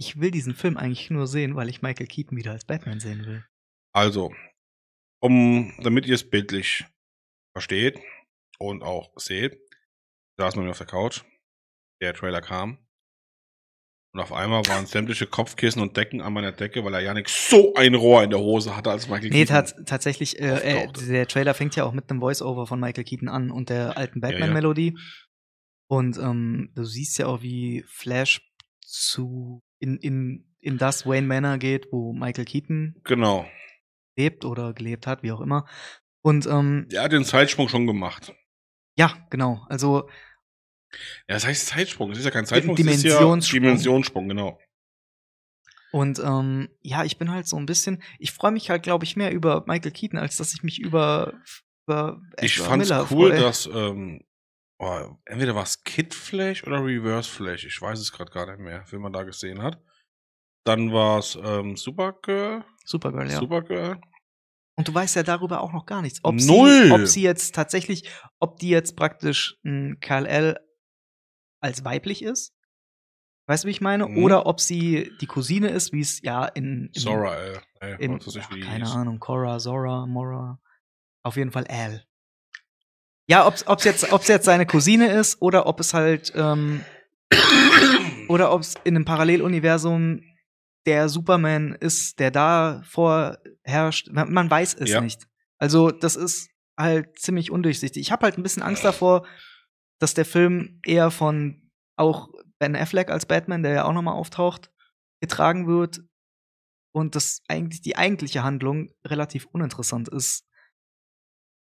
ich 0.00 0.20
will 0.20 0.30
diesen 0.30 0.54
Film 0.54 0.76
eigentlich 0.76 1.10
nur 1.10 1.26
sehen, 1.26 1.56
weil 1.56 1.68
ich 1.68 1.82
Michael 1.82 2.06
Keaton 2.06 2.36
wieder 2.36 2.52
als 2.52 2.64
Batman 2.64 3.00
sehen 3.00 3.26
will. 3.26 3.44
Also, 3.92 4.32
um, 5.20 5.74
damit 5.82 6.06
ihr 6.06 6.14
es 6.14 6.28
bildlich 6.28 6.84
versteht 7.52 8.00
und 8.58 8.82
auch 8.82 9.12
seht, 9.16 9.58
saßen 10.38 10.62
wir 10.62 10.70
auf 10.70 10.78
der 10.78 10.86
Couch, 10.86 11.24
der 12.00 12.14
Trailer 12.14 12.40
kam. 12.40 12.78
Und 14.14 14.20
auf 14.20 14.32
einmal 14.32 14.62
waren 14.66 14.86
sämtliche 14.86 15.26
Kopfkissen 15.26 15.82
und 15.82 15.96
Decken 15.96 16.22
an 16.22 16.32
meiner 16.32 16.52
Decke, 16.52 16.82
weil 16.84 16.94
er 16.94 17.00
Janik 17.00 17.28
so 17.28 17.74
ein 17.74 17.94
Rohr 17.94 18.22
in 18.24 18.30
der 18.30 18.38
Hose 18.40 18.74
hatte 18.74 18.90
als 18.90 19.06
Michael 19.08 19.28
Nee, 19.30 19.44
Keaton. 19.44 19.54
tats 19.54 19.74
tatsächlich, 19.84 20.40
äh, 20.40 20.84
äh, 20.84 20.92
der 21.08 21.26
Trailer 21.28 21.52
fängt 21.54 21.76
ja 21.76 21.84
auch 21.84 21.92
mit 21.92 22.08
einem 22.10 22.20
Voice-Over 22.20 22.66
von 22.66 22.80
Michael 22.80 23.04
Keaton 23.04 23.28
an 23.28 23.50
und 23.50 23.68
der 23.68 23.98
alten 23.98 24.20
Ja, 24.22 24.28
ja. 24.30 24.38
Batman-Melodie. 24.38 24.96
Und 25.90 26.16
ähm, 26.18 26.70
du 26.74 26.84
siehst 26.84 27.18
ja 27.18 27.26
auch, 27.26 27.42
wie 27.42 27.84
Flash 27.86 28.40
zu 28.80 29.62
in, 29.78 29.98
in, 29.98 30.54
in 30.60 30.78
das 30.78 31.06
Wayne 31.06 31.26
Manor 31.26 31.58
geht, 31.58 31.86
wo 31.92 32.12
Michael 32.14 32.46
Keaton 32.46 32.96
Genau. 33.04 33.46
lebt 34.16 34.44
oder 34.46 34.72
gelebt 34.72 35.06
hat, 35.06 35.22
wie 35.22 35.32
auch 35.32 35.40
immer. 35.42 35.66
Und 36.22 36.46
ähm, 36.46 36.86
Der 36.90 37.02
hat 37.02 37.12
den 37.12 37.24
Zeitsprung 37.24 37.68
schon 37.68 37.86
gemacht. 37.86 38.34
ja, 38.96 39.12
genau. 39.30 39.64
Also 39.68 40.08
Ja, 41.28 41.34
das 41.34 41.46
heißt 41.46 41.66
Zeitsprung. 41.66 42.10
Das 42.10 42.18
ist 42.18 42.24
ja 42.24 42.30
kein 42.30 42.46
Zeitsprung, 42.46 42.76
Dimensionssprung. 42.76 43.38
ist 43.38 43.52
ja 43.52 43.60
Dimensionssprung, 43.60 44.28
genau. 44.28 44.58
Und 45.90 46.18
ähm, 46.18 46.68
ja, 46.82 47.04
ich 47.04 47.18
bin 47.18 47.30
halt 47.30 47.46
so 47.46 47.56
ein 47.56 47.66
bisschen, 47.66 48.02
ich 48.18 48.32
freue 48.32 48.50
mich 48.50 48.70
halt, 48.70 48.82
glaube 48.82 49.04
ich, 49.04 49.16
mehr 49.16 49.32
über 49.32 49.64
Michael 49.66 49.92
Keaton, 49.92 50.18
als 50.18 50.36
dass 50.36 50.52
ich 50.52 50.62
mich 50.62 50.78
über, 50.80 51.34
über 51.86 52.20
Ich 52.40 52.58
fand's 52.58 52.88
Miller 52.88 53.08
cool, 53.10 53.30
freue. 53.30 53.40
dass 53.40 53.66
ähm, 53.66 54.22
oh, 54.78 55.16
entweder 55.24 55.54
war 55.54 55.62
es 55.62 55.82
Kid 55.84 56.14
Flash 56.14 56.64
oder 56.64 56.84
Reverse 56.84 57.30
Flash. 57.30 57.64
Ich 57.64 57.80
weiß 57.80 57.98
es 57.98 58.12
gerade 58.12 58.30
gar 58.30 58.46
nicht 58.46 58.60
mehr, 58.60 58.84
wie 58.90 58.98
man 58.98 59.12
da 59.12 59.22
gesehen 59.22 59.62
hat. 59.62 59.80
Dann 60.64 60.92
war 60.92 61.20
es 61.20 61.38
ähm, 61.42 61.76
Supergirl, 61.76 62.64
Supergirl, 62.84 63.30
ja. 63.30 63.38
Supergirl 63.38 63.98
Und 64.76 64.88
du 64.88 64.92
weißt 64.92 65.16
ja 65.16 65.22
darüber 65.22 65.62
auch 65.62 65.72
noch 65.72 65.86
gar 65.86 66.02
nichts. 66.02 66.20
Ob 66.22 66.34
Null. 66.34 66.84
Sie, 66.84 66.92
ob 66.92 67.06
sie 67.06 67.22
jetzt 67.22 67.54
tatsächlich, 67.54 68.10
ob 68.38 68.58
die 68.58 68.68
jetzt 68.68 68.94
praktisch 68.94 69.56
ein 69.64 70.00
Kal-El 70.00 70.58
als 71.60 71.84
weiblich 71.84 72.22
ist. 72.22 72.52
Weißt 73.46 73.64
du, 73.64 73.68
wie 73.68 73.72
ich 73.72 73.80
meine? 73.80 74.06
Mhm. 74.06 74.18
Oder 74.18 74.46
ob 74.46 74.60
sie 74.60 75.10
die 75.20 75.26
Cousine 75.26 75.68
ist, 75.68 75.92
wie 75.92 76.00
es 76.00 76.20
ja 76.22 76.44
in. 76.46 76.90
ey 77.80 77.96
Im, 77.98 78.18
was 78.18 78.26
weiß 78.26 78.36
ich, 78.36 78.42
ach, 78.44 78.50
keine 78.60 78.84
hieß. 78.84 78.94
Ahnung, 78.94 79.18
Cora, 79.20 79.58
Zora, 79.58 80.06
Mora. 80.06 80.60
Auf 81.22 81.36
jeden 81.36 81.50
Fall 81.50 81.66
Al. 81.68 82.04
Ja, 83.26 83.46
ob 83.46 83.54
es 83.54 83.84
jetzt, 83.84 84.12
ob's 84.12 84.28
jetzt 84.28 84.46
seine 84.46 84.64
Cousine 84.66 85.12
ist 85.12 85.42
oder 85.42 85.66
ob 85.66 85.80
es 85.80 85.92
halt, 85.92 86.32
ähm, 86.34 86.82
oder 88.28 88.52
ob 88.52 88.62
es 88.62 88.74
in 88.84 88.96
einem 88.96 89.04
Paralleluniversum 89.04 90.22
der 90.86 91.08
Superman 91.10 91.74
ist, 91.74 92.18
der 92.18 92.30
da 92.30 92.82
vorherrscht. 92.86 94.08
Man, 94.10 94.32
man 94.32 94.50
weiß 94.50 94.74
es 94.74 94.90
Ja. 94.90 95.00
nicht. 95.02 95.26
Also, 95.58 95.90
das 95.90 96.16
ist 96.16 96.50
halt 96.78 97.18
ziemlich 97.18 97.50
undurchsichtig. 97.50 98.00
Ich 98.00 98.12
habe 98.12 98.24
halt 98.24 98.38
ein 98.38 98.42
bisschen 98.42 98.62
Angst 98.62 98.84
davor, 98.84 99.26
dass 99.98 100.14
der 100.14 100.24
Film 100.24 100.80
eher 100.84 101.10
von 101.10 101.70
auch 101.96 102.28
Ben 102.58 102.76
Affleck 102.76 103.10
als 103.10 103.26
Batman, 103.26 103.62
der 103.62 103.72
ja 103.72 103.84
auch 103.84 103.92
nochmal 103.92 104.14
auftaucht, 104.14 104.70
getragen 105.20 105.66
wird 105.66 106.00
und 106.92 107.14
dass 107.14 107.42
eigentlich 107.48 107.80
die 107.80 107.96
eigentliche 107.96 108.42
Handlung 108.42 108.90
relativ 109.04 109.46
uninteressant 109.46 110.08
ist. 110.08 110.44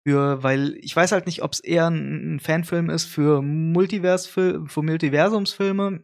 Für, 0.06 0.42
weil 0.42 0.78
ich 0.82 0.96
weiß 0.96 1.12
halt 1.12 1.28
nicht, 1.28 1.44
ob 1.44 1.54
es 1.54 1.60
eher 1.60 1.88
ein, 1.88 2.40
Fanfilm 2.40 2.90
ist 2.90 3.06
für 3.06 3.42
Multivers 3.42 4.26
für 4.26 4.66
Multiversumsfilme, 4.76 6.04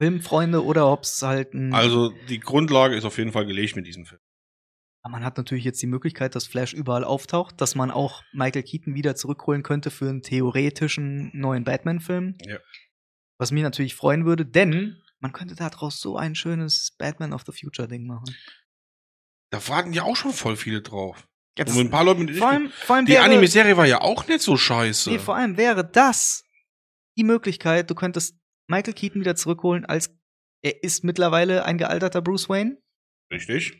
Filmfreunde 0.00 0.64
oder 0.64 0.90
ob 0.90 1.04
es 1.04 1.22
halt 1.22 1.54
ein 1.54 1.72
Also, 1.72 2.12
die 2.28 2.40
Grundlage 2.40 2.96
ist 2.96 3.04
auf 3.04 3.18
jeden 3.18 3.30
Fall 3.30 3.46
gelegt 3.46 3.76
mit 3.76 3.86
diesem 3.86 4.04
Film. 4.04 4.20
Aber 5.04 5.12
man 5.12 5.24
hat 5.24 5.36
natürlich 5.36 5.64
jetzt 5.64 5.82
die 5.82 5.86
Möglichkeit, 5.88 6.34
dass 6.36 6.46
Flash 6.46 6.72
überall 6.74 7.02
auftaucht, 7.04 7.60
dass 7.60 7.74
man 7.74 7.90
auch 7.90 8.22
Michael 8.32 8.62
Keaton 8.62 8.94
wieder 8.94 9.16
zurückholen 9.16 9.62
könnte 9.64 9.90
für 9.90 10.08
einen 10.08 10.22
theoretischen 10.22 11.30
neuen 11.34 11.64
Batman-Film. 11.64 12.36
Ja. 12.46 12.58
Was 13.38 13.50
mich 13.50 13.64
natürlich 13.64 13.96
freuen 13.96 14.24
würde, 14.24 14.46
denn 14.46 15.02
man 15.18 15.32
könnte 15.32 15.56
daraus 15.56 16.00
so 16.00 16.16
ein 16.16 16.34
schönes 16.36 16.94
Batman 16.98 17.32
of 17.32 17.42
the 17.46 17.52
Future-Ding 17.52 18.06
machen. 18.06 18.26
Da 19.50 19.66
warten 19.68 19.92
ja 19.92 20.04
auch 20.04 20.16
schon 20.16 20.32
voll 20.32 20.56
viele 20.56 20.82
drauf. 20.82 21.28
Ja, 21.58 21.66
Und 21.66 21.76
ein 21.78 21.90
paar 21.90 22.04
Leute 22.04 22.20
mit 22.20 22.36
vor 22.36 22.48
allem, 22.48 22.70
vor 22.70 22.96
allem 22.96 23.06
Die 23.06 23.18
Anime-Serie 23.18 23.76
war 23.76 23.86
ja 23.86 24.00
auch 24.00 24.26
nicht 24.26 24.40
so 24.40 24.56
scheiße. 24.56 25.10
nee, 25.10 25.18
vor 25.18 25.36
allem 25.36 25.56
wäre 25.56 25.84
das 25.84 26.44
die 27.18 27.24
Möglichkeit, 27.24 27.90
du 27.90 27.94
könntest 27.94 28.38
Michael 28.68 28.94
Keaton 28.94 29.20
wieder 29.20 29.36
zurückholen, 29.36 29.84
als 29.84 30.16
er 30.62 30.82
ist 30.82 31.04
mittlerweile 31.04 31.64
ein 31.64 31.76
gealterter 31.76 32.22
Bruce 32.22 32.48
Wayne. 32.48 32.80
Richtig. 33.30 33.76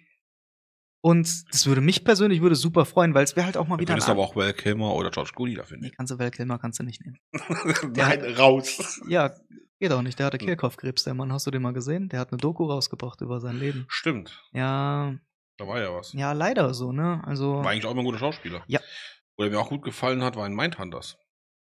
Und 1.05 1.53
das 1.53 1.67
würde 1.67 1.81
mich 1.81 2.05
persönlich 2.05 2.41
würde 2.43 2.55
super 2.55 2.85
freuen, 2.87 3.13
weil 3.13 3.25
es 3.25 3.35
wäre 3.37 3.45
halt 3.45 3.57
auch 3.57 3.67
mal 3.67 3.77
Du 3.77 3.81
wieder 3.83 3.93
könntest 3.95 4.09
ein 4.09 4.13
aber 4.13 4.23
auch 4.23 4.37
Val 4.37 4.53
Kilmer 4.55 4.95
oder 4.95 5.11
George 5.11 5.33
Clooney 5.35 5.55
dafür 5.57 5.77
Nee, 5.77 5.87
nehmen. 5.87 5.95
kannst 5.97 6.13
du 6.13 6.19
Val 6.19 6.31
Kilmer 6.31 6.59
kannst 6.61 6.79
du 6.79 6.85
nicht 6.85 7.01
nehmen. 7.05 7.19
Nein, 7.97 8.23
raus. 8.37 9.01
Ja, 9.09 9.35
geht 9.81 9.91
auch 9.93 10.03
nicht. 10.03 10.19
Der 10.21 10.27
hatte 10.27 10.39
Hm. 10.39 10.47
Kehlkopfkrebs, 10.47 11.03
der 11.03 11.15
Mann. 11.15 11.33
Hast 11.33 11.47
du 11.47 11.51
den 11.51 11.61
mal 11.63 11.73
gesehen? 11.73 12.09
Der 12.09 12.21
hat 12.21 12.31
eine 12.31 12.39
Doku 12.39 12.65
rausgebracht 12.67 13.21
über 13.21 13.41
sein 13.41 13.59
Leben. 13.59 13.85
Stimmt. 13.89 14.41
Ja, 14.53 15.17
Da 15.59 15.67
war 15.67 15.81
ja 15.81 15.93
was. 15.93 16.13
ja, 16.13 16.31
leider 16.33 16.73
so, 16.73 16.93
ne? 16.93 17.21
Also, 17.27 17.57
War 17.57 17.71
eigentlich 17.73 17.85
auch 17.87 17.91
immer 17.91 18.03
ein 18.03 18.07
guter 18.07 18.19
Schauspieler. 18.19 18.63
Ja. 18.69 18.79
Oder 19.37 19.51
mir 19.51 19.59
auch 19.59 19.71
gut 19.71 19.83
gefallen 19.83 20.23
hat, 20.23 20.37
war 20.37 20.45
ein 20.47 20.55
Mindhunters. 20.55 21.17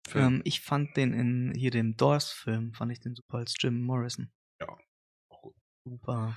Film. 0.06 0.24
ähm, 0.26 0.42
ich 0.44 0.60
fand 0.60 0.94
den 0.96 1.14
in 1.14 1.52
hier 1.56 1.70
dem 1.70 1.96
Doors-Film, 1.96 2.74
fand 2.74 2.92
ich 2.92 3.00
den 3.00 3.14
super 3.14 3.38
als 3.38 3.54
Jim 3.58 3.80
Morrison. 3.82 4.30
Ja, 4.60 4.66
auch 5.30 5.40
gut. 5.40 5.54
Super. 5.84 6.36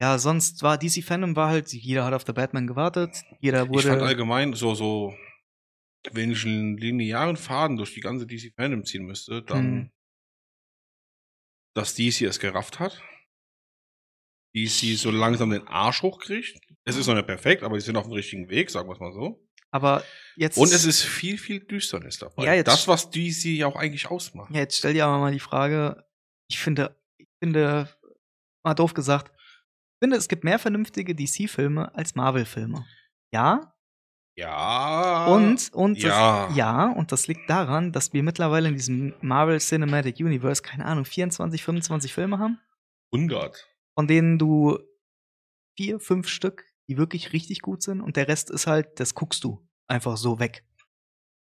Ja, 0.00 0.18
sonst 0.18 0.62
war 0.62 0.78
DC 0.78 1.02
Fandom 1.02 1.34
war 1.34 1.48
halt, 1.48 1.72
jeder 1.72 2.04
hat 2.04 2.14
auf 2.14 2.24
der 2.24 2.32
Batman 2.32 2.66
gewartet, 2.66 3.22
jeder 3.40 3.62
ich 3.64 3.82
fand 3.82 3.86
wurde. 3.96 4.02
allgemein 4.04 4.52
so, 4.54 4.74
so, 4.74 5.14
wenn 6.12 6.30
ich 6.32 6.44
einen 6.44 6.76
linearen 6.76 7.36
Faden 7.36 7.76
durch 7.76 7.94
die 7.94 8.00
ganze 8.00 8.26
DC 8.26 8.52
Fandom 8.54 8.84
ziehen 8.84 9.04
müsste, 9.04 9.42
dann, 9.42 9.64
Hm. 9.64 9.90
dass 11.74 11.94
DC 11.94 12.22
es 12.22 12.38
gerafft 12.38 12.78
hat. 12.78 13.02
DC 14.54 14.96
so 14.96 15.10
langsam 15.10 15.50
den 15.50 15.66
Arsch 15.68 16.02
hochkriegt. 16.02 16.58
Es 16.84 16.96
ist 16.96 17.06
noch 17.06 17.14
nicht 17.14 17.26
perfekt, 17.26 17.62
aber 17.62 17.78
sie 17.78 17.86
sind 17.86 17.96
auf 17.96 18.04
dem 18.04 18.12
richtigen 18.12 18.48
Weg, 18.48 18.70
sagen 18.70 18.88
wir 18.88 18.94
es 18.94 19.00
mal 19.00 19.12
so. 19.12 19.44
aber 19.70 20.02
jetzt. 20.36 20.56
Und 20.56 20.72
es 20.72 20.86
ist 20.86 21.02
viel, 21.02 21.36
viel 21.36 21.60
Düsternis 21.60 22.18
dabei. 22.18 22.44
Ja, 22.46 22.54
jetzt- 22.54 22.68
das, 22.68 22.88
was 22.88 23.10
DC 23.10 23.44
ja 23.56 23.66
auch 23.66 23.76
eigentlich 23.76 24.06
ausmacht. 24.06 24.50
Ja, 24.50 24.60
jetzt 24.60 24.78
stell 24.78 24.94
dir 24.94 25.04
aber 25.04 25.18
mal 25.18 25.32
die 25.32 25.40
Frage, 25.40 26.06
ich 26.48 26.58
finde, 26.58 26.96
ich 27.18 27.28
finde, 27.42 27.94
mal 28.64 28.72
doof 28.74 28.94
gesagt, 28.94 29.30
finde, 30.00 30.16
es 30.16 30.28
gibt 30.28 30.44
mehr 30.44 30.58
vernünftige 30.58 31.14
DC-Filme 31.14 31.94
als 31.94 32.14
Marvel-Filme. 32.14 32.84
Ja, 33.32 33.74
Ja. 34.38 35.26
Und, 35.26 35.72
und 35.74 35.98
ja. 35.98 36.46
Das, 36.46 36.56
ja, 36.56 36.92
und 36.92 37.10
das 37.10 37.26
liegt 37.26 37.50
daran, 37.50 37.90
dass 37.90 38.12
wir 38.12 38.22
mittlerweile 38.22 38.68
in 38.68 38.74
diesem 38.74 39.14
Marvel 39.20 39.58
Cinematic 39.58 40.20
Universe, 40.20 40.62
keine 40.62 40.84
Ahnung, 40.84 41.04
24, 41.04 41.60
25 41.64 42.12
Filme 42.14 42.38
haben, 42.38 42.60
100. 43.12 43.66
von 43.96 44.06
denen 44.06 44.38
du 44.38 44.78
vier, 45.76 45.98
fünf 45.98 46.28
Stück, 46.28 46.64
die 46.88 46.96
wirklich 46.96 47.32
richtig 47.32 47.62
gut 47.62 47.82
sind, 47.82 48.00
und 48.00 48.16
der 48.16 48.28
Rest 48.28 48.50
ist 48.50 48.68
halt, 48.68 49.00
das 49.00 49.14
guckst 49.14 49.42
du 49.42 49.66
einfach 49.88 50.16
so 50.16 50.38
weg. 50.38 50.64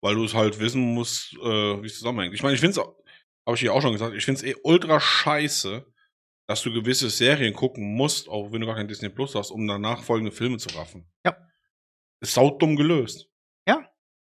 Weil 0.01 0.15
du 0.15 0.23
es 0.23 0.33
halt 0.33 0.59
wissen 0.59 0.81
musst, 0.81 1.33
äh, 1.33 1.81
wie 1.81 1.87
es 1.87 1.97
zusammenhängt. 1.97 2.33
Ich 2.33 2.43
meine, 2.43 2.55
ich 2.55 2.61
finde 2.61 2.79
es, 2.79 2.87
habe 3.45 3.55
ich 3.55 3.59
dir 3.59 3.73
auch 3.73 3.81
schon 3.81 3.91
gesagt, 3.91 4.15
ich 4.15 4.23
finde 4.23 4.39
es 4.39 4.45
eh 4.45 4.55
ultra 4.63 5.01
scheiße, 5.01 5.85
dass 6.47 6.61
du 6.61 6.71
gewisse 6.73 7.09
Serien 7.09 7.53
gucken 7.53 7.95
musst, 7.95 8.29
auch 8.29 8.51
wenn 8.51 8.61
du 8.61 8.67
gar 8.67 8.75
kein 8.75 8.87
Disney 8.87 9.09
Plus 9.09 9.35
hast, 9.35 9.51
um 9.51 9.67
danach 9.67 10.03
folgende 10.03 10.31
Filme 10.31 10.57
zu 10.57 10.69
raffen. 10.77 11.05
Ja. 11.25 11.35
Ist 12.21 12.33
saudumm 12.33 12.75
gelöst. 12.75 13.29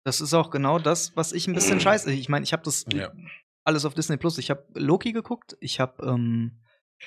Das 0.06 0.20
ist 0.20 0.34
auch 0.34 0.50
genau 0.50 0.80
das, 0.80 1.16
was 1.16 1.32
ich 1.32 1.48
ein 1.48 1.54
bisschen 1.54 1.80
scheiße. 1.80 2.12
Ich 2.12 2.28
meine, 2.28 2.44
ich 2.44 2.52
habe 2.52 2.62
das 2.64 2.84
Ja. 2.92 3.14
alles 3.64 3.86
auf 3.86 3.94
Disney 3.94 4.18
Plus. 4.18 4.38
Ich 4.38 4.50
habe 4.50 4.66
Loki 4.74 5.14
geguckt, 5.14 5.56
ich 5.62 5.80
habe 5.80 6.06
ähm, 6.06 6.60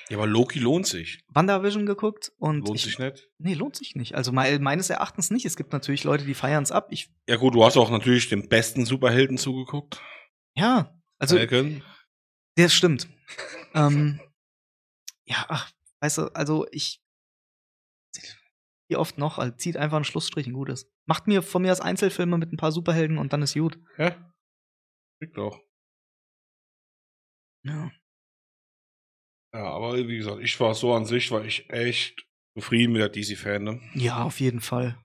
Ja, 0.09 0.17
aber 0.17 0.25
Loki 0.25 0.57
lohnt 0.57 0.87
sich. 0.87 1.23
WandaVision 1.27 1.85
geguckt 1.85 2.31
und 2.39 2.65
Lohnt 2.65 2.75
ich, 2.79 2.85
sich 2.85 2.97
nicht. 2.97 3.29
Nee, 3.37 3.53
lohnt 3.53 3.75
sich 3.75 3.93
nicht. 3.95 4.15
Also 4.15 4.31
me 4.31 4.57
meines 4.59 4.89
Erachtens 4.89 5.29
nicht. 5.29 5.45
Es 5.45 5.55
gibt 5.57 5.73
natürlich 5.73 6.05
Leute, 6.05 6.25
die 6.25 6.33
feiern 6.33 6.63
es 6.63 6.71
ab. 6.71 6.87
Ich, 6.89 7.11
Ja 7.29 7.35
gut, 7.35 7.53
du 7.53 7.63
hast 7.63 7.77
auch 7.77 7.91
natürlich 7.91 8.29
den 8.29 8.49
besten 8.49 8.83
Superhelden 8.83 9.37
zugeguckt. 9.37 10.01
ja, 10.55 10.99
also 11.19 11.37
Falcon. 11.37 11.83
Das 12.55 12.73
stimmt. 12.73 13.07
ähm, 13.75 14.19
ja, 15.27 15.45
ach, 15.49 15.71
weißt 16.01 16.17
du, 16.19 16.27
also 16.33 16.65
ich. 16.71 17.01
Wie 18.89 18.95
oft 18.95 19.17
noch, 19.17 19.37
also 19.37 19.53
zieht 19.55 19.75
einfach 19.75 19.97
einen 19.97 20.05
Schlussstrich, 20.05 20.47
ein 20.47 20.53
gutes. 20.53 20.89
Macht 21.05 21.27
mir 21.27 21.43
von 21.43 21.61
mir 21.61 21.73
aus 21.73 21.81
Einzelfilme 21.81 22.37
mit 22.37 22.53
ein 22.53 22.57
paar 22.57 22.71
Superhelden 22.71 23.17
und 23.17 23.33
dann 23.33 23.41
ist 23.41 23.53
gut. 23.53 23.77
Ja. 23.97 24.33
Kriegt 25.19 25.37
doch. 25.37 25.61
Ja. 27.65 27.91
Ja, 29.53 29.63
aber 29.63 29.97
wie 29.97 30.17
gesagt, 30.17 30.41
ich 30.41 30.57
war 30.59 30.73
so 30.73 30.93
an 30.93 31.05
sich, 31.05 31.31
war 31.31 31.43
ich 31.43 31.69
echt 31.69 32.25
zufrieden 32.53 32.93
mit 32.93 33.01
der 33.01 33.09
DC-Fan, 33.09 33.63
ne? 33.63 33.81
ja, 33.93 34.23
auf 34.23 34.39
jeden 34.39 34.61
Fall. 34.61 35.03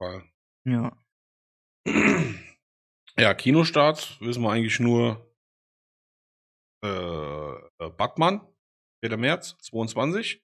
Weil 0.00 0.24
Ja. 0.64 0.96
Ja, 3.18 3.34
Kinostart 3.34 4.18
wissen 4.20 4.42
wir 4.42 4.50
eigentlich 4.50 4.80
nur 4.80 5.29
äh, 6.82 6.88
äh, 6.88 7.90
Batman, 7.96 8.40
4. 9.04 9.16
März 9.16 9.56
22. 9.58 10.42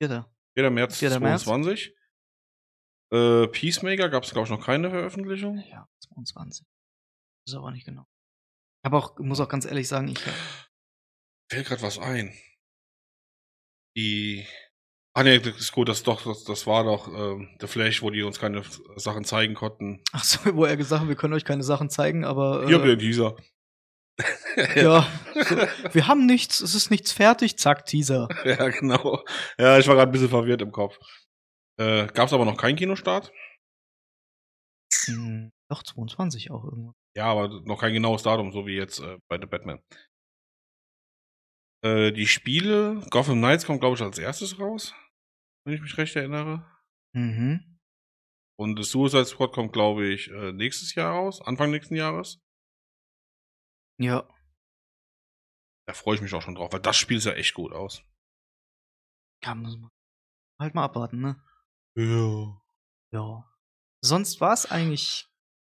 Bitte. 0.00 0.26
4. 0.56 0.70
März 0.70 0.98
4. 0.98 1.20
März. 1.20 1.44
22. 1.44 1.94
Äh, 3.12 3.46
Peacemaker 3.48 4.08
gab 4.08 4.24
es, 4.24 4.32
glaube 4.32 4.46
ich, 4.46 4.50
noch 4.50 4.64
keine 4.64 4.90
Veröffentlichung. 4.90 5.64
Ja, 5.70 5.88
22. 6.00 6.66
Ist 7.46 7.54
aber 7.54 7.70
nicht 7.70 7.86
genau. 7.86 8.06
Aber 8.84 8.98
auch, 8.98 9.18
muss 9.18 9.40
auch 9.40 9.48
ganz 9.48 9.64
ehrlich 9.64 9.88
sagen, 9.88 10.08
ich. 10.08 10.18
Fällt 11.50 11.66
gerade 11.66 11.82
was 11.82 11.98
ein. 11.98 12.32
Die. 13.96 14.46
Ah 15.14 15.24
ne, 15.24 15.40
das 15.40 15.56
ist 15.56 15.72
gut, 15.72 15.88
das 15.88 16.04
doch, 16.04 16.22
das, 16.22 16.44
das 16.44 16.66
war 16.66 16.84
doch 16.84 17.08
ähm, 17.08 17.56
The 17.60 17.66
Flash, 17.66 18.02
wo 18.02 18.10
die 18.10 18.22
uns 18.22 18.38
keine 18.38 18.62
Sachen 18.96 19.24
zeigen 19.24 19.54
konnten. 19.54 20.04
Ach 20.12 20.22
so, 20.22 20.54
wo 20.54 20.64
er 20.64 20.76
gesagt 20.76 21.02
hat, 21.02 21.08
wir 21.08 21.16
können 21.16 21.34
euch 21.34 21.44
keine 21.44 21.64
Sachen 21.64 21.90
zeigen, 21.90 22.24
aber. 22.24 22.66
Hier 22.66 22.82
äh, 22.84 22.92
äh, 22.92 22.96
dieser. 22.96 23.34
Ja, 24.74 25.06
so, 25.34 25.56
wir 25.92 26.08
haben 26.08 26.26
nichts, 26.26 26.60
es 26.60 26.74
ist 26.74 26.90
nichts 26.90 27.12
fertig, 27.12 27.56
zack, 27.58 27.86
Teaser. 27.86 28.28
ja, 28.44 28.68
genau. 28.68 29.24
Ja, 29.58 29.78
ich 29.78 29.86
war 29.86 29.94
gerade 29.94 30.10
ein 30.10 30.12
bisschen 30.12 30.28
verwirrt 30.28 30.62
im 30.62 30.72
Kopf. 30.72 30.98
Äh, 31.78 32.08
Gab 32.08 32.26
es 32.26 32.32
aber 32.32 32.44
noch 32.44 32.56
keinen 32.56 32.76
Kinostart? 32.76 33.32
Hm, 35.04 35.52
doch, 35.70 35.82
22 35.82 36.50
auch 36.50 36.64
irgendwo. 36.64 36.94
Ja, 37.16 37.26
aber 37.26 37.48
noch 37.64 37.80
kein 37.80 37.92
genaues 37.92 38.22
Datum, 38.22 38.52
so 38.52 38.66
wie 38.66 38.76
jetzt 38.76 39.00
äh, 39.00 39.18
bei 39.28 39.38
The 39.40 39.46
Batman. 39.46 39.80
Äh, 41.84 42.12
die 42.12 42.26
Spiele, 42.26 43.00
Gotham 43.10 43.38
Knights 43.38 43.66
kommt, 43.66 43.80
glaube 43.80 43.94
ich, 43.96 44.02
als 44.02 44.18
erstes 44.18 44.58
raus, 44.58 44.94
wenn 45.64 45.74
ich 45.74 45.80
mich 45.80 45.96
recht 45.96 46.16
erinnere. 46.16 46.66
Mhm. 47.14 47.78
Und 48.58 48.76
das 48.78 48.90
Suicide 48.90 49.24
Squad 49.26 49.52
kommt, 49.52 49.72
glaube 49.72 50.06
ich, 50.06 50.28
äh, 50.30 50.52
nächstes 50.52 50.94
Jahr 50.96 51.12
raus, 51.12 51.40
Anfang 51.40 51.70
nächsten 51.70 51.94
Jahres. 51.94 52.40
Ja. 53.98 54.28
Da 55.86 55.94
freue 55.94 56.16
ich 56.16 56.20
mich 56.20 56.34
auch 56.34 56.42
schon 56.42 56.54
drauf, 56.54 56.72
weil 56.72 56.80
das 56.80 56.96
Spiel 56.96 57.20
sah 57.20 57.32
echt 57.32 57.54
gut 57.54 57.72
aus. 57.72 58.02
Ja, 59.42 59.54
muss 59.54 59.76
man 59.76 59.90
halt 60.60 60.74
mal 60.74 60.84
abwarten, 60.84 61.20
ne? 61.20 61.42
Ja. 61.96 62.60
Ja. 63.12 63.44
Sonst 64.00 64.40
war 64.40 64.52
es 64.52 64.66
eigentlich. 64.66 65.26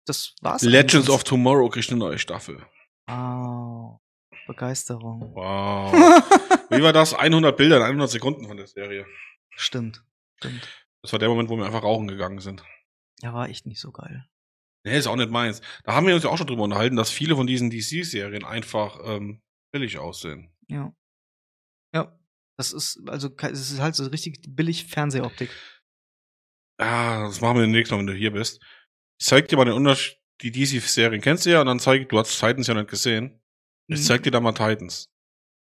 Das 0.06 0.34
war's. 0.40 0.62
Legends 0.62 0.94
eigentlich. 0.94 1.10
of 1.10 1.24
Tomorrow 1.24 1.68
kriegt 1.68 1.90
eine 1.90 1.98
neue 1.98 2.18
Staffel. 2.18 2.64
Wow. 3.06 4.00
Begeisterung. 4.46 5.34
Wow. 5.34 5.92
Wie 6.70 6.82
war 6.82 6.92
das? 6.92 7.14
100 7.14 7.56
Bilder 7.56 7.76
in 7.76 7.82
100 7.82 8.10
Sekunden 8.10 8.46
von 8.46 8.56
der 8.56 8.66
Serie. 8.66 9.06
Stimmt. 9.50 10.04
Stimmt. 10.36 10.68
Das 11.02 11.12
war 11.12 11.18
der 11.18 11.28
Moment, 11.28 11.50
wo 11.50 11.56
wir 11.56 11.66
einfach 11.66 11.82
rauchen 11.82 12.08
gegangen 12.08 12.40
sind. 12.40 12.64
Ja, 13.20 13.34
war 13.34 13.48
echt 13.48 13.66
nicht 13.66 13.80
so 13.80 13.92
geil. 13.92 14.28
Nee, 14.88 14.98
ist 14.98 15.06
auch 15.06 15.16
nicht 15.16 15.30
meins. 15.30 15.60
Da 15.84 15.94
haben 15.94 16.06
wir 16.06 16.14
uns 16.14 16.24
ja 16.24 16.30
auch 16.30 16.38
schon 16.38 16.46
drüber 16.46 16.62
unterhalten, 16.62 16.96
dass 16.96 17.10
viele 17.10 17.36
von 17.36 17.46
diesen 17.46 17.70
DC-Serien 17.70 18.44
einfach 18.44 18.98
ähm, 19.04 19.42
billig 19.72 19.98
aussehen. 19.98 20.50
Ja. 20.68 20.92
Ja. 21.94 22.18
Das 22.56 22.72
ist, 22.72 23.00
also, 23.06 23.30
es 23.36 23.70
ist 23.72 23.80
halt 23.80 23.94
so 23.94 24.04
richtig 24.06 24.40
billig 24.48 24.86
Fernsehoptik. 24.86 25.50
Ja, 26.80 27.24
das 27.26 27.40
machen 27.40 27.58
wir 27.58 27.66
nächstes 27.66 27.92
Mal, 27.92 27.98
wenn 28.00 28.06
du 28.06 28.14
hier 28.14 28.32
bist. 28.32 28.60
Ich 29.20 29.26
zeig 29.26 29.48
dir 29.48 29.56
mal 29.56 29.64
den 29.64 29.74
Unterschied. 29.74 30.16
Die 30.42 30.52
DC-Serien 30.52 31.20
kennst 31.20 31.46
du 31.46 31.50
ja 31.50 31.60
und 31.60 31.66
dann 31.66 31.80
zeig, 31.80 32.08
du 32.08 32.18
hast 32.18 32.38
Titans 32.38 32.68
ja 32.68 32.74
nicht 32.74 32.88
gesehen. 32.88 33.40
Ich 33.88 34.04
zeig 34.04 34.22
dir 34.22 34.30
da 34.30 34.38
mal 34.40 34.52
Titans. 34.52 35.08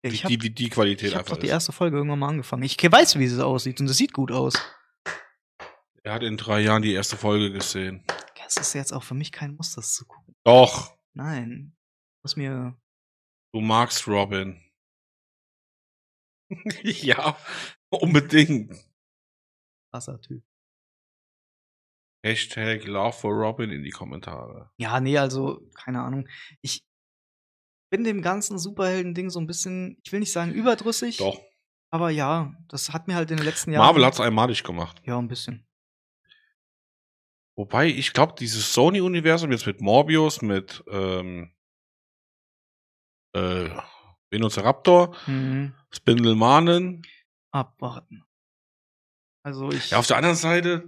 Ja, 0.03 0.11
Wie, 0.11 0.15
ich 0.15 0.23
hab, 0.23 0.29
die, 0.29 0.41
wie 0.41 0.49
die 0.49 0.69
Qualität 0.69 1.09
ich 1.09 1.13
hab 1.13 1.19
einfach 1.21 1.35
doch 1.35 1.41
die 1.41 1.47
ist. 1.47 1.53
erste 1.53 1.71
Folge 1.71 1.97
irgendwann 1.97 2.19
mal 2.19 2.29
angefangen. 2.29 2.63
Ich 2.63 2.77
weiß, 2.81 3.19
wie 3.19 3.25
es 3.25 3.39
aussieht 3.39 3.79
und 3.79 3.89
es 3.89 3.97
sieht 3.97 4.13
gut 4.13 4.31
aus. 4.31 4.55
Er 6.03 6.13
hat 6.13 6.23
in 6.23 6.37
drei 6.37 6.61
Jahren 6.61 6.81
die 6.81 6.93
erste 6.93 7.17
Folge 7.17 7.51
gesehen. 7.51 8.03
Es 8.45 8.57
ist 8.57 8.73
jetzt 8.73 8.93
auch 8.93 9.03
für 9.03 9.13
mich 9.15 9.31
kein 9.31 9.55
Muss, 9.55 9.73
das 9.73 9.93
zu 9.93 10.05
gucken. 10.05 10.35
Doch, 10.43 10.95
Nein. 11.13 11.75
Muss 12.23 12.35
mir. 12.35 12.77
du 13.53 13.61
magst 13.61 14.07
Robin. 14.07 14.61
ja, 16.83 17.37
unbedingt. 17.89 18.73
Krasser 19.91 20.19
Typ. 20.21 20.43
Hashtag 22.23 22.85
Love 22.85 23.13
for 23.13 23.31
Robin 23.33 23.69
in 23.71 23.83
die 23.83 23.91
Kommentare. 23.91 24.71
Ja, 24.77 24.99
nee, 24.99 25.17
also, 25.17 25.61
keine 25.75 26.01
Ahnung. 26.01 26.27
Ich 26.61 26.83
bin 27.91 28.03
dem 28.03 28.21
ganzen 28.21 28.57
Superhelden-Ding 28.57 29.29
so 29.29 29.39
ein 29.39 29.47
bisschen, 29.47 29.99
ich 30.03 30.11
will 30.11 30.19
nicht 30.19 30.31
sagen 30.31 30.51
überdrüssig, 30.51 31.17
Doch. 31.17 31.39
aber 31.91 32.09
ja, 32.09 32.53
das 32.67 32.91
hat 32.91 33.07
mir 33.07 33.15
halt 33.15 33.29
in 33.31 33.37
den 33.37 33.45
letzten 33.45 33.71
Jahren. 33.71 33.85
Marvel 33.85 34.05
hat's 34.05 34.19
einmalig 34.19 34.63
gemacht. 34.63 35.01
Ja, 35.05 35.19
ein 35.19 35.27
bisschen. 35.27 35.67
Wobei, 37.57 37.87
ich 37.87 38.11
glaube, 38.13 38.33
dieses 38.37 38.73
Sony-Universum 38.73 39.51
jetzt 39.51 39.65
mit 39.65 39.79
Morbius, 39.81 40.41
mit 40.41 40.83
ähm, 40.89 41.51
äh, 43.33 43.69
Velociraptor, 44.29 45.15
Mhm. 45.27 45.73
Spindelmanen. 45.91 47.03
Abwarten. 47.51 48.23
Also 49.43 49.71
ich. 49.71 49.91
Ja, 49.91 49.99
auf 49.99 50.07
der 50.07 50.17
anderen 50.17 50.35
Seite, 50.35 50.87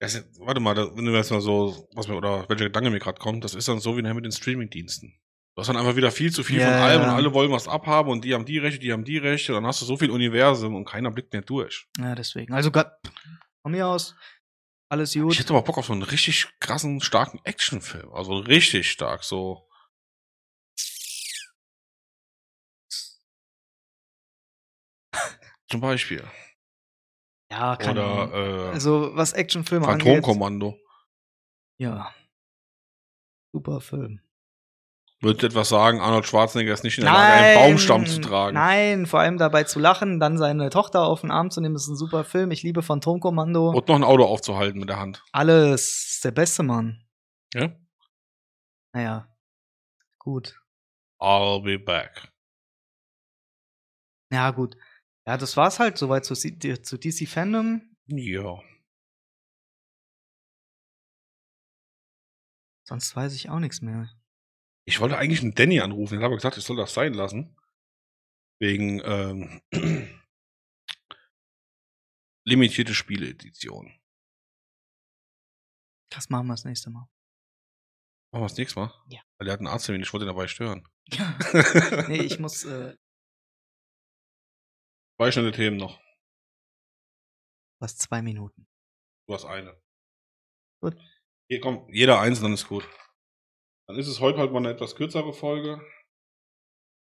das 0.00 0.24
warte 0.40 0.60
mal, 0.60 0.74
da, 0.74 0.96
wenn 0.96 1.04
du 1.04 1.12
jetzt 1.12 1.30
mal 1.30 1.40
so, 1.40 1.88
was 1.94 2.08
mir, 2.08 2.16
oder 2.16 2.48
welcher 2.48 2.64
Gedanke 2.64 2.90
mir 2.90 2.98
gerade 2.98 3.18
kommt, 3.20 3.44
das 3.44 3.54
ist 3.54 3.68
dann 3.68 3.80
so 3.80 3.96
wie 3.96 4.02
nachher 4.02 4.14
mit 4.14 4.24
den 4.24 4.32
Streaming-Diensten. 4.32 5.14
Du 5.54 5.60
hast 5.60 5.66
dann 5.68 5.76
einfach 5.76 5.96
wieder 5.96 6.10
viel 6.10 6.32
zu 6.32 6.42
viel 6.42 6.58
Ja, 6.60 6.66
von 6.66 6.74
allem 6.74 7.02
und 7.02 7.08
alle 7.08 7.34
wollen 7.34 7.50
was 7.52 7.68
abhaben 7.68 8.10
und 8.10 8.24
die 8.24 8.34
haben 8.34 8.46
die 8.46 8.58
Rechte, 8.58 8.78
die 8.80 8.92
haben 8.92 9.04
die 9.04 9.18
Rechte, 9.18 9.52
dann 9.52 9.66
hast 9.66 9.82
du 9.82 9.84
so 9.84 9.96
viel 9.96 10.10
Universum 10.10 10.74
und 10.74 10.86
keiner 10.86 11.10
blickt 11.10 11.32
mehr 11.32 11.42
durch. 11.42 11.86
ja, 11.98 12.14
deswegen. 12.14 12.54
Also 12.54 12.70
Gott, 12.70 12.90
von 13.62 13.72
mir 13.72 13.86
aus, 13.86 14.16
alles 14.90 15.14
gut. 15.14 15.32
Ich 15.32 15.38
hätte 15.38 15.54
aber 15.54 15.62
Bock 15.62 15.78
auf 15.78 15.86
so 15.86 15.92
einen 15.92 16.02
richtig 16.02 16.48
krassen, 16.58 17.00
starken 17.00 17.40
Actionfilm. 17.44 18.12
Also 18.12 18.34
richtig 18.38 18.90
stark, 18.90 19.22
so. 19.22 19.68
Zum 25.70 25.80
Beispiel. 25.80 26.24
ja, 27.52 27.74
Ahnung. 27.74 28.28
Oder 28.30 28.68
äh, 28.68 28.72
Also, 28.72 29.14
was 29.14 29.32
Actionfilme 29.32 29.86
angeht. 29.86 30.06
Phantomkommando. 30.06 30.76
Ja. 31.78 32.12
Super 33.52 33.80
Film. 33.80 34.20
Würdet 35.22 35.42
ihr 35.42 35.48
etwas 35.48 35.68
sagen, 35.68 36.00
Arnold 36.00 36.26
Schwarzenegger 36.26 36.72
ist 36.72 36.82
nicht 36.82 36.96
in 36.96 37.04
der 37.04 37.12
Lage, 37.12 37.32
einen 37.32 37.54
Baumstamm 37.58 38.06
zu 38.06 38.22
tragen? 38.22 38.54
Nein, 38.54 39.04
vor 39.04 39.20
allem 39.20 39.36
dabei 39.36 39.64
zu 39.64 39.78
lachen, 39.78 40.18
dann 40.18 40.38
seine 40.38 40.70
Tochter 40.70 41.02
auf 41.02 41.20
den 41.20 41.30
Arm 41.30 41.50
zu 41.50 41.60
nehmen, 41.60 41.76
ist 41.76 41.88
ein 41.88 41.96
super 41.96 42.24
Film. 42.24 42.50
Ich 42.50 42.62
liebe 42.62 42.82
Phantomkommando. 42.82 43.68
Und 43.70 43.86
noch 43.86 43.96
ein 43.96 44.04
Auto 44.04 44.24
aufzuhalten 44.24 44.80
mit 44.80 44.88
der 44.88 44.98
Hand. 44.98 45.22
Alles. 45.32 46.14
Ist 46.14 46.24
der 46.24 46.30
beste 46.30 46.62
Mann. 46.62 47.04
Ja? 47.52 47.76
Naja. 48.94 49.28
Gut. 50.18 50.58
I'll 51.20 51.62
be 51.62 51.78
back. 51.78 52.32
Ja, 54.32 54.52
gut. 54.52 54.74
Ja, 55.26 55.36
das 55.36 55.54
war's 55.56 55.78
halt 55.78 55.98
soweit 55.98 56.24
zu, 56.24 56.34
zu 56.34 56.98
DC 56.98 57.28
Fandom. 57.28 57.82
Ja. 58.06 58.58
Sonst 62.84 63.14
weiß 63.14 63.34
ich 63.34 63.50
auch 63.50 63.58
nichts 63.58 63.82
mehr. 63.82 64.08
Ich 64.90 64.98
wollte 64.98 65.16
eigentlich 65.16 65.40
einen 65.40 65.54
Danny 65.54 65.78
anrufen. 65.80 66.18
Ich 66.18 66.24
habe 66.24 66.34
gesagt, 66.34 66.56
ich 66.56 66.64
soll 66.64 66.76
das 66.76 66.92
sein 66.92 67.14
lassen. 67.14 67.56
Wegen 68.60 69.00
ähm, 69.04 69.62
limitierte 72.44 72.92
Spiele-Edition. 72.92 73.96
Das 76.10 76.28
machen 76.28 76.48
wir 76.48 76.54
das 76.54 76.64
nächste 76.64 76.90
Mal. 76.90 77.08
Machen 78.32 78.42
wir 78.42 78.48
das 78.48 78.56
nächste 78.56 78.80
Mal? 78.80 78.92
Ja. 79.10 79.20
Weil 79.38 79.44
der 79.44 79.52
hat 79.52 79.60
einen 79.60 79.68
Arzttermin, 79.68 80.02
ich 80.02 80.12
wollte 80.12 80.26
ihn 80.26 80.34
dabei 80.34 80.48
stören. 80.48 80.84
nee, 82.08 82.22
ich 82.22 82.40
muss. 82.40 82.64
Äh, 82.64 82.96
Zwei 85.20 85.30
schnelle 85.30 85.52
Themen 85.52 85.76
noch. 85.76 86.00
was 87.80 87.96
zwei 87.96 88.22
Minuten. 88.22 88.66
Du 89.28 89.34
hast 89.34 89.44
eine. 89.44 89.80
Gut. 90.82 90.96
Hier 91.48 91.60
kommt 91.60 91.94
jeder 91.94 92.20
eins, 92.20 92.40
dann 92.40 92.54
ist 92.54 92.66
gut. 92.66 92.88
Dann 93.90 93.98
ist 93.98 94.06
es 94.06 94.20
heute 94.20 94.38
halt 94.38 94.52
mal 94.52 94.58
eine 94.58 94.70
etwas 94.70 94.94
kürzere 94.94 95.32
Folge. 95.32 95.84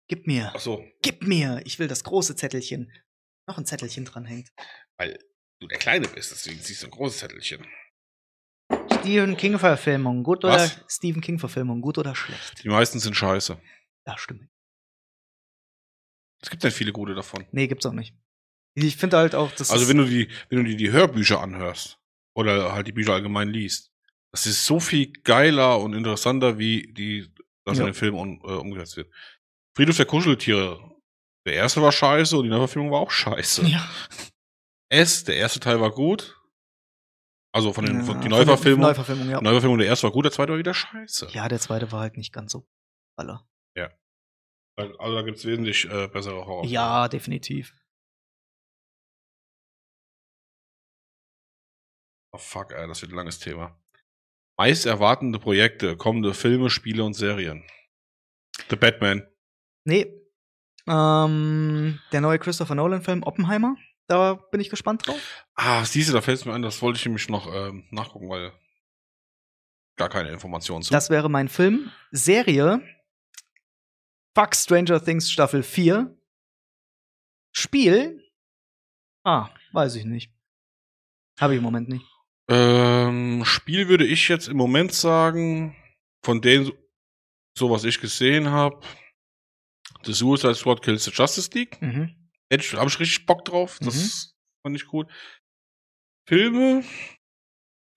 Gib 0.08 0.26
mir. 0.26 0.54
Ach 0.56 0.60
so, 0.62 0.82
Gib 1.02 1.28
mir. 1.28 1.62
Ich 1.66 1.80
will 1.80 1.90
das 1.90 2.06
große 2.06 2.38
Zettelchen. 2.38 2.90
Noch 3.46 3.58
ein 3.58 3.66
Zettelchen 3.66 4.06
dranhängt. 4.06 4.54
weil 4.96 5.20
du 5.60 5.68
der 5.68 5.80
Kleine 5.80 6.08
bist, 6.08 6.32
deswegen 6.32 6.62
ziehst 6.62 6.84
du 6.84 6.88
ein 6.88 6.92
großes 6.92 7.20
Zettelchen. 7.20 7.68
Stephen 9.00 9.36
King 9.36 9.60
Verfilmung, 9.60 10.24
gut 10.24 10.44
Was? 10.44 10.78
oder 10.78 10.86
Stephen 10.88 11.22
King 11.22 11.40
Verfilmung, 11.40 11.82
gut 11.82 11.98
oder 11.98 12.16
schlecht? 12.16 12.64
Die 12.64 12.70
meisten 12.70 13.00
sind 13.00 13.18
scheiße. 13.18 13.60
Ja, 14.08 14.18
stimmt. 14.18 14.48
Es 16.42 16.50
gibt 16.50 16.64
nicht 16.64 16.74
viele 16.78 16.94
gute 16.94 17.16
davon. 17.16 17.46
Nee, 17.52 17.68
gibt's 17.68 17.86
auch 17.86 17.92
nicht. 17.92 18.16
Ich 18.76 18.96
finde 18.96 19.18
halt 19.18 19.36
auch, 19.36 19.52
das 19.52 19.72
Also 19.72 19.90
wenn 19.90 19.98
du 19.98 20.06
die, 20.06 20.30
wenn 20.48 20.60
du 20.60 20.64
die, 20.64 20.78
die 20.78 20.92
Hörbücher 20.94 21.42
anhörst 21.42 22.00
oder 22.34 22.72
halt 22.72 22.88
die 22.88 22.94
Bücher 22.94 23.12
allgemein 23.12 23.50
liest, 23.50 23.91
das 24.34 24.46
ist 24.46 24.66
so 24.66 24.80
viel 24.80 25.12
geiler 25.24 25.80
und 25.80 25.94
interessanter, 25.94 26.58
wie 26.58 26.92
die, 26.94 27.34
das 27.66 27.78
Ja. 27.78 27.84
in 27.84 27.90
den 27.92 27.94
Film 27.96 28.16
un, 28.16 28.40
äh, 28.44 28.54
umgesetzt 28.54 28.98
wird. 28.98 29.14
Friedhof 29.76 29.98
der 29.98 30.06
Kuscheltiere. 30.06 30.80
Der 31.46 31.54
erste 31.54 31.82
war 31.82 31.92
scheiße 31.92 32.38
und 32.38 32.44
die 32.44 32.50
Neuverfilmung 32.50 32.92
war 32.92 33.00
auch 33.00 33.12
scheiße. 33.12 33.66
ja, 33.66 33.90
S, 34.92 35.24
der 35.24 35.38
erste 35.38 35.60
Teil 35.60 35.80
war 35.82 35.92
gut. 35.92 36.38
Also 37.54 37.74
von 37.74 37.86
den, 37.86 37.98
ja, 37.98 38.04
von, 38.04 38.22
die 38.22 38.30
Neuverfilmung. 38.30 38.82
Neuverfilmung, 38.82 39.30
ja. 39.30 39.42
Neuverfilmung, 39.42 39.78
der 39.80 39.88
erste 39.88 40.04
war 40.04 40.12
gut, 40.12 40.24
der 40.26 40.32
zweite 40.32 40.52
war 40.54 40.60
wieder 40.60 40.74
scheiße. 40.74 41.28
Ja, 41.32 41.50
der 41.50 41.60
zweite 41.60 41.92
war 41.92 42.02
halt 42.02 42.16
nicht 42.18 42.32
ganz 42.34 42.52
so 42.52 42.68
baller. 43.18 43.48
Also 44.78 45.16
da 45.16 45.22
gibt's 45.22 45.46
wesentlich 45.46 45.86
äh, 45.86 46.08
bessere 46.08 46.46
Horror. 46.46 46.66
Ja, 46.66 47.08
definitiv. 47.08 47.76
Oh, 52.34 52.38
fuck, 52.38 52.72
ey, 52.72 52.88
das 52.88 53.02
wird 53.02 53.12
ein 53.12 53.16
langes 53.16 53.40
Thema. 53.40 53.80
Meist 54.62 54.86
erwartende 54.86 55.40
Projekte, 55.40 55.98
kommende 55.98 56.36
Filme, 56.36 56.70
Spiele 56.70 57.04
und 57.04 57.16
Serien. 57.16 57.64
The 58.70 58.76
Batman. 58.76 59.28
Nee. 59.86 60.06
Ähm, 60.88 62.00
der 62.12 62.22
neue 62.22 62.38
Christopher 62.38 62.76
Nolan-Film 62.76 63.24
Oppenheimer. 63.24 63.76
Da 64.06 64.36
bin 64.36 64.62
ich 64.62 64.70
gespannt 64.70 65.08
drauf. 65.08 65.48
Ah, 65.56 65.84
siehst 65.84 66.10
du, 66.10 66.14
da 66.14 66.22
fällt 66.22 66.38
es 66.38 66.46
mir 66.46 66.54
ein, 66.54 66.62
das 66.62 66.80
wollte 66.84 67.00
ich 67.00 67.06
nämlich 67.06 67.28
noch 67.28 67.52
ähm, 67.52 67.88
nachgucken, 67.90 68.30
weil 68.30 68.54
gar 69.98 70.10
keine 70.10 70.30
Informationen 70.30 70.84
zu. 70.84 70.94
Das 70.94 71.10
wäre 71.10 71.28
mein 71.28 71.48
Film. 71.48 71.92
Serie. 72.12 72.84
Fuck 74.36 74.56
Stranger 74.56 75.04
Things 75.04 75.32
Staffel 75.32 75.64
4. 75.64 76.16
Spiel. 77.52 78.32
Ah, 79.24 79.50
weiß 79.72 79.96
ich 79.96 80.06
nicht. 80.06 80.32
Habe 81.40 81.54
ich 81.54 81.58
im 81.58 81.64
Moment 81.64 81.90
nicht. 81.90 82.06
Ähm, 82.50 83.44
Spiel 83.46 83.88
würde 83.88 84.06
ich 84.06 84.28
jetzt 84.28 84.48
im 84.48 84.58
Moment 84.58 84.94
sagen, 84.94 85.76
von 86.24 86.42
denen, 86.42 86.72
so 87.58 87.70
was 87.70 87.84
ich 87.84 88.00
gesehen 88.00 88.50
habe, 88.50 88.86
The 90.04 90.14
Suicide 90.14 90.56
Squad 90.56 90.82
Kills 90.84 91.04
the 91.06 91.12
Justice 91.12 91.50
League. 91.54 91.82
Mhm. 91.82 92.16
Hätte 92.52 92.64
ich, 92.66 92.74
hab 92.74 92.88
ich 92.88 93.00
richtig 93.00 93.26
Bock 93.26 93.46
drauf. 93.46 93.78
Das 93.82 93.96
Mhm. 93.96 94.32
fand 94.64 94.76
ich 94.76 94.88
gut. 94.88 95.08
Filme. 96.28 96.84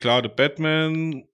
Klar, 0.00 0.22
The 0.22 0.28
Batman. 0.28 1.26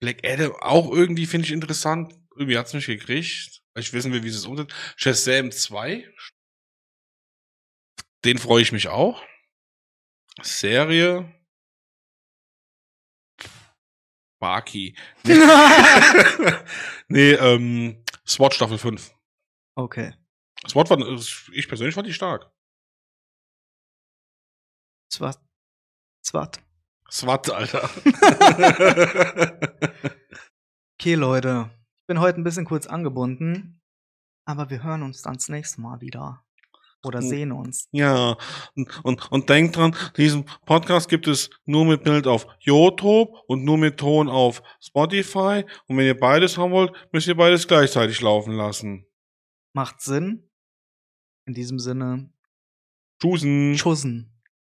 Black 0.00 0.24
Adam 0.24 0.52
auch 0.60 0.92
irgendwie 0.92 1.26
finde 1.26 1.46
ich 1.46 1.52
interessant. 1.52 2.14
Irgendwie 2.36 2.56
hat's 2.56 2.72
mich 2.74 2.86
gekriegt. 2.86 3.60
Ich 3.76 3.92
wissen 3.92 4.12
will, 4.12 4.22
wie 4.22 4.28
es 4.28 4.46
umsetzt. 4.46 4.72
Shazam 4.96 5.50
2. 5.50 6.08
Den 8.24 8.38
freue 8.38 8.62
ich 8.62 8.72
mich 8.72 8.88
auch. 8.88 9.24
Serie. 10.42 11.34
Baki. 14.38 14.96
Nee, 15.24 15.34
nee 17.08 17.32
ähm, 17.32 18.04
SWAT 18.26 18.54
Staffel 18.54 18.78
5. 18.78 19.14
okay. 19.76 20.14
SWAT 20.66 20.90
war, 20.90 20.98
ich 21.52 21.68
persönlich 21.68 21.94
fand 21.94 22.08
die 22.08 22.12
stark. 22.12 22.50
Zwat. 25.10 25.40
Zwat. 26.22 26.60
SWAT, 27.10 27.50
Alter. 27.50 27.88
Okay, 31.00 31.14
Leute. 31.14 31.70
Ich 32.00 32.06
bin 32.08 32.18
heute 32.18 32.40
ein 32.40 32.44
bisschen 32.44 32.64
kurz 32.64 32.88
angebunden. 32.88 33.80
Aber 34.44 34.68
wir 34.68 34.82
hören 34.82 35.04
uns 35.04 35.22
dann 35.22 35.34
das 35.34 35.48
nächste 35.48 35.80
Mal 35.80 36.00
wieder. 36.00 36.44
Oder 37.04 37.20
Oh. 37.20 37.22
sehen 37.28 37.52
uns. 37.52 37.88
Ja, 37.92 38.36
und, 38.74 39.04
und, 39.04 39.30
und 39.32 39.48
denkt 39.48 39.76
dran, 39.76 39.94
diesen 40.16 40.44
Podcast 40.66 41.08
gibt 41.08 41.28
es 41.28 41.48
nur 41.64 41.84
mit 41.84 42.02
Bild 42.02 42.26
auf 42.26 42.46
YouTube 42.58 43.30
und 43.46 43.64
nur 43.64 43.78
mit 43.78 43.98
Ton 43.98 44.28
auf 44.28 44.62
Spotify. 44.80 45.64
Und 45.86 45.96
wenn 45.96 46.06
ihr 46.06 46.18
beides 46.18 46.58
haben 46.58 46.72
wollt, 46.72 46.92
müsst 47.12 47.28
ihr 47.28 47.36
beides 47.36 47.68
gleichzeitig 47.68 48.20
laufen 48.20 48.54
lassen. 48.54 49.06
Macht 49.74 50.00
Sinn. 50.00 50.50
In 51.46 51.54
diesem 51.54 51.78
Sinne, 51.78 52.30
Tschüssen. 53.22 53.76
Schussen. 53.78 54.37